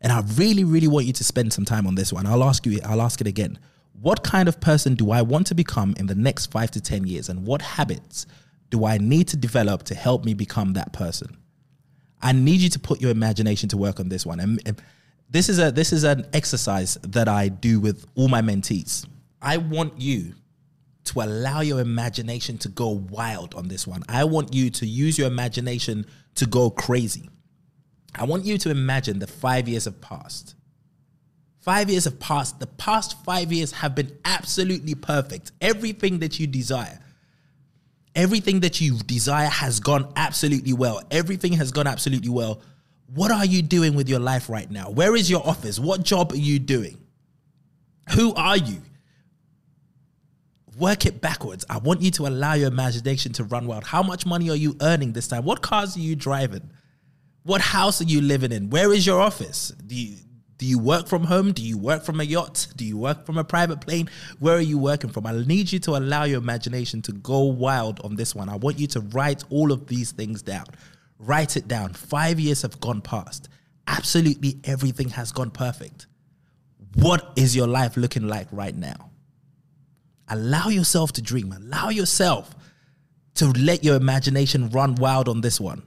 and 0.00 0.12
i 0.12 0.22
really 0.36 0.64
really 0.64 0.88
want 0.88 1.06
you 1.06 1.12
to 1.12 1.24
spend 1.24 1.52
some 1.52 1.64
time 1.64 1.86
on 1.86 1.94
this 1.94 2.12
one 2.12 2.26
i'll 2.26 2.44
ask 2.44 2.64
you 2.66 2.78
i'll 2.84 3.02
ask 3.02 3.20
it 3.20 3.26
again 3.26 3.58
what 4.02 4.24
kind 4.24 4.48
of 4.48 4.60
person 4.60 4.96
do 4.96 5.12
I 5.12 5.22
want 5.22 5.46
to 5.46 5.54
become 5.54 5.94
in 5.96 6.06
the 6.06 6.14
next 6.16 6.46
five 6.46 6.72
to 6.72 6.80
10 6.80 7.06
years? 7.06 7.28
And 7.28 7.46
what 7.46 7.62
habits 7.62 8.26
do 8.68 8.84
I 8.84 8.98
need 8.98 9.28
to 9.28 9.36
develop 9.36 9.84
to 9.84 9.94
help 9.94 10.24
me 10.24 10.34
become 10.34 10.72
that 10.72 10.92
person? 10.92 11.36
I 12.20 12.32
need 12.32 12.60
you 12.60 12.68
to 12.70 12.80
put 12.80 13.00
your 13.00 13.12
imagination 13.12 13.68
to 13.70 13.76
work 13.76 14.00
on 14.00 14.08
this 14.08 14.26
one. 14.26 14.40
And 14.40 14.82
this 15.30 15.48
is 15.48 15.58
a 15.60 15.70
this 15.70 15.92
is 15.92 16.04
an 16.04 16.26
exercise 16.32 16.98
that 17.02 17.28
I 17.28 17.48
do 17.48 17.80
with 17.80 18.06
all 18.16 18.28
my 18.28 18.42
mentees. 18.42 19.06
I 19.42 19.58
want 19.58 20.00
you 20.00 20.34
to 21.04 21.20
allow 21.20 21.60
your 21.60 21.80
imagination 21.80 22.58
to 22.58 22.68
go 22.68 22.88
wild 22.88 23.54
on 23.54 23.68
this 23.68 23.86
one. 23.86 24.04
I 24.08 24.24
want 24.24 24.54
you 24.54 24.70
to 24.70 24.86
use 24.86 25.18
your 25.18 25.26
imagination 25.26 26.06
to 26.36 26.46
go 26.46 26.70
crazy. 26.70 27.28
I 28.14 28.24
want 28.24 28.44
you 28.44 28.56
to 28.58 28.70
imagine 28.70 29.18
the 29.18 29.26
5 29.26 29.68
years 29.68 29.86
have 29.86 30.00
passed. 30.00 30.54
Five 31.62 31.90
years 31.90 32.04
have 32.06 32.18
passed. 32.18 32.58
The 32.58 32.66
past 32.66 33.24
five 33.24 33.52
years 33.52 33.70
have 33.70 33.94
been 33.94 34.18
absolutely 34.24 34.96
perfect. 34.96 35.52
Everything 35.60 36.18
that 36.18 36.40
you 36.40 36.48
desire, 36.48 36.98
everything 38.16 38.60
that 38.60 38.80
you 38.80 38.98
desire 38.98 39.46
has 39.46 39.78
gone 39.78 40.12
absolutely 40.16 40.72
well. 40.72 41.00
Everything 41.12 41.52
has 41.52 41.70
gone 41.70 41.86
absolutely 41.86 42.30
well. 42.30 42.60
What 43.14 43.30
are 43.30 43.44
you 43.44 43.62
doing 43.62 43.94
with 43.94 44.08
your 44.08 44.18
life 44.18 44.48
right 44.48 44.68
now? 44.68 44.90
Where 44.90 45.14
is 45.14 45.30
your 45.30 45.46
office? 45.46 45.78
What 45.78 46.02
job 46.02 46.32
are 46.32 46.36
you 46.36 46.58
doing? 46.58 46.98
Who 48.16 48.34
are 48.34 48.56
you? 48.56 48.82
Work 50.78 51.06
it 51.06 51.20
backwards. 51.20 51.64
I 51.68 51.78
want 51.78 52.00
you 52.00 52.10
to 52.12 52.26
allow 52.26 52.54
your 52.54 52.68
imagination 52.68 53.32
to 53.34 53.44
run 53.44 53.66
wild. 53.66 53.84
How 53.84 54.02
much 54.02 54.24
money 54.24 54.48
are 54.50 54.56
you 54.56 54.76
earning 54.80 55.12
this 55.12 55.28
time? 55.28 55.44
What 55.44 55.60
cars 55.60 55.96
are 55.96 56.00
you 56.00 56.16
driving? 56.16 56.70
What 57.42 57.60
house 57.60 58.00
are 58.00 58.04
you 58.04 58.20
living 58.20 58.52
in? 58.52 58.70
Where 58.70 58.92
is 58.92 59.06
your 59.06 59.20
office? 59.20 59.72
Do 59.86 59.94
you, 59.94 60.16
do 60.56 60.64
you 60.64 60.78
work 60.78 61.08
from 61.08 61.24
home? 61.24 61.52
Do 61.52 61.62
you 61.62 61.76
work 61.76 62.04
from 62.04 62.20
a 62.20 62.24
yacht? 62.24 62.68
Do 62.76 62.84
you 62.84 62.96
work 62.96 63.26
from 63.26 63.36
a 63.36 63.44
private 63.44 63.80
plane? 63.80 64.08
Where 64.38 64.56
are 64.56 64.60
you 64.60 64.78
working 64.78 65.10
from? 65.10 65.26
I 65.26 65.32
need 65.32 65.72
you 65.72 65.78
to 65.80 65.96
allow 65.96 66.24
your 66.24 66.38
imagination 66.38 67.02
to 67.02 67.12
go 67.12 67.40
wild 67.42 68.00
on 68.00 68.16
this 68.16 68.34
one. 68.34 68.48
I 68.48 68.56
want 68.56 68.78
you 68.78 68.86
to 68.88 69.00
write 69.00 69.44
all 69.50 69.72
of 69.72 69.88
these 69.88 70.12
things 70.12 70.40
down. 70.40 70.66
Write 71.18 71.56
it 71.56 71.68
down. 71.68 71.92
Five 71.92 72.40
years 72.40 72.62
have 72.62 72.80
gone 72.80 73.00
past. 73.00 73.48
Absolutely 73.88 74.60
everything 74.64 75.10
has 75.10 75.32
gone 75.32 75.50
perfect. 75.50 76.06
What 76.94 77.32
is 77.36 77.56
your 77.56 77.66
life 77.66 77.96
looking 77.96 78.28
like 78.28 78.46
right 78.52 78.74
now? 78.74 79.11
Allow 80.32 80.68
yourself 80.68 81.12
to 81.12 81.22
dream. 81.22 81.52
Allow 81.52 81.90
yourself 81.90 82.54
to 83.34 83.48
let 83.48 83.84
your 83.84 83.96
imagination 83.96 84.70
run 84.70 84.94
wild 84.94 85.28
on 85.28 85.42
this 85.42 85.60
one. 85.60 85.82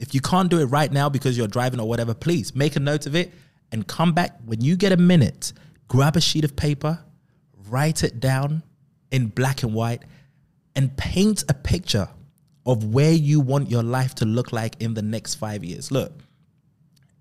If 0.00 0.14
you 0.14 0.20
can't 0.20 0.50
do 0.50 0.58
it 0.58 0.64
right 0.64 0.90
now 0.90 1.08
because 1.08 1.38
you're 1.38 1.46
driving 1.46 1.78
or 1.78 1.88
whatever, 1.88 2.12
please 2.12 2.56
make 2.56 2.74
a 2.74 2.80
note 2.80 3.06
of 3.06 3.14
it 3.14 3.32
and 3.70 3.86
come 3.86 4.12
back 4.12 4.36
when 4.44 4.60
you 4.60 4.76
get 4.76 4.90
a 4.90 4.96
minute, 4.96 5.52
grab 5.86 6.16
a 6.16 6.20
sheet 6.20 6.44
of 6.44 6.56
paper, 6.56 6.98
write 7.68 8.02
it 8.02 8.18
down 8.18 8.64
in 9.12 9.28
black 9.28 9.62
and 9.62 9.72
white, 9.72 10.02
and 10.74 10.96
paint 10.96 11.44
a 11.48 11.54
picture 11.54 12.08
of 12.66 12.92
where 12.92 13.12
you 13.12 13.38
want 13.38 13.70
your 13.70 13.84
life 13.84 14.16
to 14.16 14.24
look 14.24 14.52
like 14.52 14.74
in 14.80 14.94
the 14.94 15.02
next 15.02 15.36
five 15.36 15.62
years. 15.62 15.92
Look, 15.92 16.12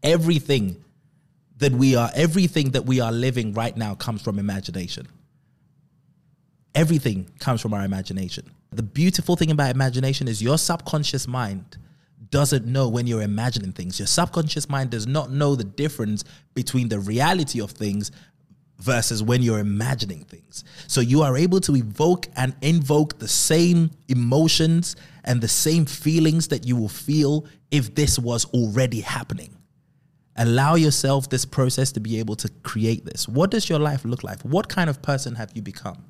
everything 0.02 0.84
that 1.58 1.72
we 1.72 1.96
are, 1.96 2.10
everything 2.16 2.72
that 2.72 2.86
we 2.88 3.00
are 3.00 3.12
living 3.12 3.54
right 3.54 3.78
now 3.78 3.94
comes 3.94 4.24
from 4.24 4.40
imagination. 4.40 5.08
Everything 6.76 7.30
comes 7.40 7.62
from 7.62 7.74
our 7.74 7.84
imagination. 7.84 8.50
The 8.72 8.84
beautiful 8.84 9.36
thing 9.36 9.52
about 9.52 9.74
imagination 9.74 10.28
is 10.28 10.42
your 10.42 10.58
subconscious 10.58 11.28
mind 11.28 11.78
doesn't 12.32 12.66
know 12.66 12.90
when 12.90 13.06
you're 13.06 13.22
imagining 13.22 13.72
things. 13.72 14.00
Your 14.00 14.08
subconscious 14.08 14.68
mind 14.68 14.90
does 14.90 15.06
not 15.06 15.32
know 15.32 15.56
the 15.56 15.64
difference 15.64 16.24
between 16.56 16.90
the 16.90 17.00
reality 17.00 17.62
of 17.62 17.70
things 17.70 18.10
versus 18.80 19.22
when 19.22 19.44
you're 19.44 19.60
imagining 19.60 20.24
things. 20.26 20.64
So 20.88 21.00
you 21.00 21.22
are 21.22 21.38
able 21.38 21.60
to 21.62 21.76
evoke 21.76 22.28
and 22.36 22.56
invoke 22.62 23.20
the 23.20 23.28
same 23.28 23.92
emotions 24.08 24.96
and 25.24 25.42
the 25.42 25.48
same 25.48 25.86
feelings 25.86 26.48
that 26.48 26.66
you 26.66 26.76
will 26.76 26.90
feel 26.90 27.46
if 27.70 27.94
this 27.94 28.18
was 28.18 28.46
already 28.46 29.02
happening. 29.02 29.56
Allow 30.36 30.74
yourself 30.74 31.30
this 31.30 31.46
process 31.46 31.92
to 31.92 32.00
be 32.00 32.18
able 32.18 32.36
to 32.38 32.50
create 32.64 33.06
this. 33.06 33.28
What 33.28 33.52
does 33.52 33.70
your 33.70 33.78
life 33.80 34.04
look 34.04 34.24
like? 34.24 34.42
What 34.42 34.68
kind 34.68 34.90
of 34.90 35.04
person 35.04 35.36
have 35.36 35.52
you 35.54 35.62
become? 35.62 36.06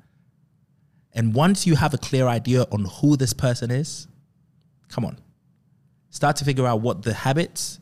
And 1.14 1.34
once 1.34 1.66
you 1.66 1.76
have 1.76 1.94
a 1.94 1.98
clear 1.98 2.26
idea 2.26 2.66
on 2.72 2.84
who 2.84 3.16
this 3.16 3.32
person 3.32 3.70
is, 3.70 4.08
come 4.88 5.04
on, 5.04 5.18
Start 6.14 6.36
to 6.36 6.44
figure 6.44 6.64
out 6.64 6.80
what 6.80 7.02
the 7.02 7.12
habits 7.12 7.80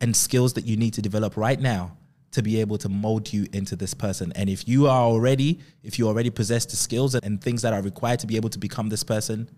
and 0.00 0.14
skills 0.14 0.52
that 0.52 0.66
you 0.66 0.76
need 0.76 0.94
to 0.94 1.02
develop 1.02 1.36
right 1.36 1.58
now 1.58 1.96
to 2.30 2.44
be 2.44 2.60
able 2.60 2.78
to 2.78 2.88
mold 2.88 3.32
you 3.32 3.48
into 3.52 3.74
this 3.74 3.92
person. 3.92 4.32
And 4.36 4.48
if 4.48 4.68
you 4.68 4.86
are 4.86 5.02
already, 5.02 5.58
if 5.82 5.98
you 5.98 6.06
already 6.06 6.30
possess 6.30 6.64
the 6.64 6.76
skills 6.76 7.16
and 7.16 7.42
things 7.42 7.62
that 7.62 7.72
are 7.72 7.82
required 7.82 8.20
to 8.20 8.28
be 8.28 8.36
able 8.36 8.50
to 8.50 8.58
become 8.60 8.88
this 8.88 9.02
person, 9.02 9.50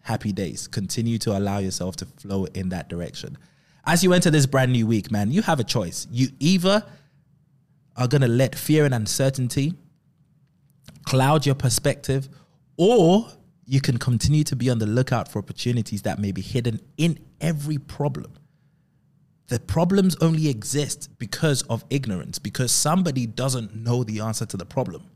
happy 0.00 0.32
days. 0.32 0.66
Continue 0.66 1.18
to 1.18 1.36
allow 1.36 1.58
yourself 1.58 1.94
to 1.96 2.06
flow 2.06 2.46
in 2.46 2.70
that 2.70 2.88
direction. 2.88 3.36
As 3.84 4.02
you 4.02 4.14
enter 4.14 4.30
this 4.30 4.46
brand 4.46 4.72
new 4.72 4.86
week, 4.86 5.10
man, 5.10 5.30
you 5.30 5.42
have 5.42 5.60
a 5.60 5.64
choice. 5.64 6.06
You 6.10 6.28
either 6.40 6.82
are 7.98 8.08
going 8.08 8.22
to 8.22 8.28
let 8.28 8.54
fear 8.54 8.86
and 8.86 8.94
uncertainty 8.94 9.74
cloud 11.06 11.46
your 11.46 11.54
perspective, 11.54 12.28
or 12.76 13.28
you 13.64 13.80
can 13.80 13.96
continue 13.96 14.44
to 14.44 14.54
be 14.54 14.68
on 14.68 14.78
the 14.78 14.86
lookout 14.86 15.28
for 15.28 15.38
opportunities 15.38 16.02
that 16.02 16.18
may 16.18 16.32
be 16.32 16.42
hidden 16.42 16.80
in 16.98 17.18
every 17.40 17.78
problem. 17.78 18.32
The 19.48 19.60
problems 19.60 20.16
only 20.20 20.48
exist 20.48 21.08
because 21.18 21.62
of 21.62 21.84
ignorance, 21.88 22.38
because 22.38 22.72
somebody 22.72 23.26
doesn't 23.26 23.74
know 23.74 24.04
the 24.04 24.20
answer 24.20 24.44
to 24.46 24.56
the 24.56 24.66
problem. 24.66 25.08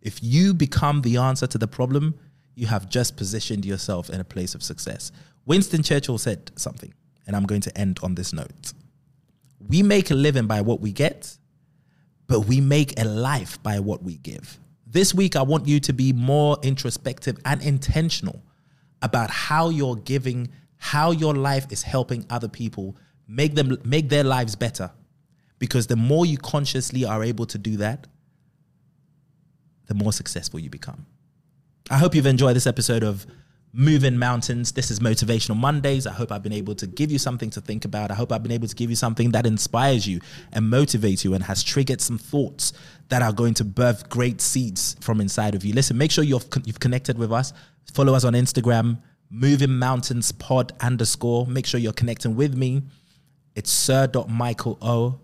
If 0.00 0.22
you 0.22 0.54
become 0.54 1.02
the 1.02 1.16
answer 1.16 1.46
to 1.48 1.58
the 1.58 1.66
problem, 1.66 2.14
you 2.54 2.66
have 2.68 2.88
just 2.88 3.16
positioned 3.16 3.64
yourself 3.64 4.08
in 4.08 4.20
a 4.20 4.24
place 4.24 4.54
of 4.54 4.62
success. 4.62 5.10
Winston 5.46 5.82
Churchill 5.82 6.18
said 6.18 6.52
something, 6.56 6.94
and 7.26 7.34
I'm 7.34 7.44
going 7.44 7.62
to 7.62 7.76
end 7.76 7.98
on 8.02 8.14
this 8.14 8.32
note. 8.32 8.72
We 9.66 9.82
make 9.82 10.10
a 10.10 10.14
living 10.14 10.46
by 10.46 10.60
what 10.60 10.80
we 10.80 10.92
get, 10.92 11.36
but 12.28 12.40
we 12.40 12.60
make 12.60 12.98
a 13.00 13.04
life 13.04 13.60
by 13.62 13.80
what 13.80 14.02
we 14.02 14.18
give. 14.18 14.58
This 14.94 15.12
week, 15.12 15.34
I 15.34 15.42
want 15.42 15.66
you 15.66 15.80
to 15.80 15.92
be 15.92 16.12
more 16.12 16.56
introspective 16.62 17.36
and 17.44 17.60
intentional 17.60 18.40
about 19.02 19.28
how 19.28 19.68
you're 19.68 19.96
giving, 19.96 20.50
how 20.76 21.10
your 21.10 21.34
life 21.34 21.66
is 21.70 21.82
helping 21.82 22.24
other 22.30 22.46
people 22.46 22.96
make 23.26 23.56
them 23.56 23.76
make 23.84 24.08
their 24.08 24.22
lives 24.22 24.54
better. 24.54 24.92
Because 25.58 25.88
the 25.88 25.96
more 25.96 26.24
you 26.24 26.38
consciously 26.38 27.04
are 27.04 27.24
able 27.24 27.44
to 27.46 27.58
do 27.58 27.76
that, 27.78 28.06
the 29.86 29.94
more 29.94 30.12
successful 30.12 30.60
you 30.60 30.70
become. 30.70 31.06
I 31.90 31.98
hope 31.98 32.14
you've 32.14 32.26
enjoyed 32.26 32.54
this 32.54 32.68
episode 32.68 33.02
of 33.02 33.26
moving 33.76 34.16
mountains. 34.16 34.70
This 34.70 34.92
is 34.92 35.00
Motivational 35.00 35.56
Mondays. 35.56 36.06
I 36.06 36.12
hope 36.12 36.30
I've 36.30 36.44
been 36.44 36.52
able 36.52 36.76
to 36.76 36.86
give 36.86 37.10
you 37.10 37.18
something 37.18 37.50
to 37.50 37.60
think 37.60 37.84
about. 37.84 38.12
I 38.12 38.14
hope 38.14 38.30
I've 38.30 38.42
been 38.42 38.52
able 38.52 38.68
to 38.68 38.74
give 38.74 38.88
you 38.88 38.94
something 38.94 39.32
that 39.32 39.46
inspires 39.46 40.06
you 40.06 40.20
and 40.52 40.64
motivates 40.72 41.24
you 41.24 41.34
and 41.34 41.42
has 41.42 41.64
triggered 41.64 42.00
some 42.00 42.16
thoughts 42.16 42.72
that 43.08 43.20
are 43.20 43.32
going 43.32 43.52
to 43.54 43.64
birth 43.64 44.08
great 44.08 44.40
seeds 44.40 44.94
from 45.00 45.20
inside 45.20 45.56
of 45.56 45.64
you. 45.64 45.74
Listen, 45.74 45.98
make 45.98 46.12
sure 46.12 46.22
you've, 46.22 46.46
you've 46.64 46.78
connected 46.78 47.18
with 47.18 47.32
us. 47.32 47.52
Follow 47.92 48.14
us 48.14 48.24
on 48.24 48.34
Instagram, 48.34 49.02
Moving 49.28 49.76
Mountains 49.76 50.30
Pod 50.30 50.72
underscore. 50.80 51.44
Make 51.48 51.66
sure 51.66 51.80
you're 51.80 51.92
connecting 51.92 52.36
with 52.36 52.54
me. 52.54 52.84
It's 53.56 53.72
sir.michael 53.72 54.78
O 54.82 55.18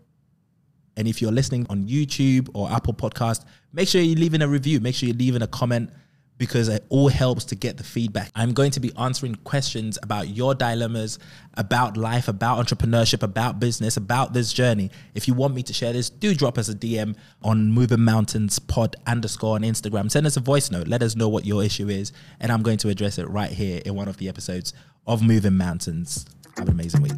And 0.96 1.06
if 1.06 1.22
you're 1.22 1.30
listening 1.30 1.68
on 1.70 1.84
YouTube 1.84 2.48
or 2.52 2.68
Apple 2.72 2.94
Podcast, 2.94 3.44
make 3.72 3.86
sure 3.86 4.00
you're 4.00 4.18
leaving 4.18 4.42
a 4.42 4.48
review. 4.48 4.80
Make 4.80 4.96
sure 4.96 5.08
you're 5.08 5.16
leaving 5.16 5.42
a 5.42 5.46
comment 5.46 5.90
because 6.40 6.68
it 6.68 6.82
all 6.88 7.08
helps 7.08 7.44
to 7.44 7.54
get 7.54 7.76
the 7.76 7.84
feedback. 7.84 8.30
I'm 8.34 8.54
going 8.54 8.70
to 8.70 8.80
be 8.80 8.90
answering 8.96 9.34
questions 9.34 9.98
about 10.02 10.28
your 10.28 10.54
dilemmas, 10.54 11.18
about 11.52 11.98
life, 11.98 12.28
about 12.28 12.66
entrepreneurship, 12.66 13.22
about 13.22 13.60
business, 13.60 13.98
about 13.98 14.32
this 14.32 14.50
journey. 14.50 14.90
If 15.14 15.28
you 15.28 15.34
want 15.34 15.54
me 15.54 15.62
to 15.64 15.74
share 15.74 15.92
this, 15.92 16.08
do 16.08 16.34
drop 16.34 16.56
us 16.56 16.70
a 16.70 16.74
DM 16.74 17.14
on 17.42 17.70
Moving 17.70 18.00
Mountains 18.00 18.58
Pod 18.58 18.96
underscore 19.06 19.56
on 19.56 19.60
Instagram. 19.60 20.10
Send 20.10 20.26
us 20.26 20.38
a 20.38 20.40
voice 20.40 20.70
note. 20.70 20.88
Let 20.88 21.02
us 21.02 21.14
know 21.14 21.28
what 21.28 21.44
your 21.44 21.62
issue 21.62 21.90
is, 21.90 22.10
and 22.40 22.50
I'm 22.50 22.62
going 22.62 22.78
to 22.78 22.88
address 22.88 23.18
it 23.18 23.28
right 23.28 23.50
here 23.50 23.82
in 23.84 23.94
one 23.94 24.08
of 24.08 24.16
the 24.16 24.30
episodes 24.30 24.72
of 25.06 25.22
Moving 25.22 25.58
Mountains. 25.58 26.24
Have 26.56 26.68
an 26.68 26.72
amazing 26.72 27.02
week. 27.02 27.12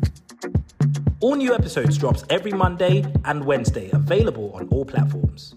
All 1.20 1.36
new 1.36 1.54
episodes 1.54 1.96
drops 1.96 2.24
every 2.28 2.50
Monday 2.50 3.04
and 3.24 3.44
Wednesday, 3.44 3.88
available 3.92 4.50
on 4.54 4.66
all 4.70 4.84
platforms. 4.84 5.54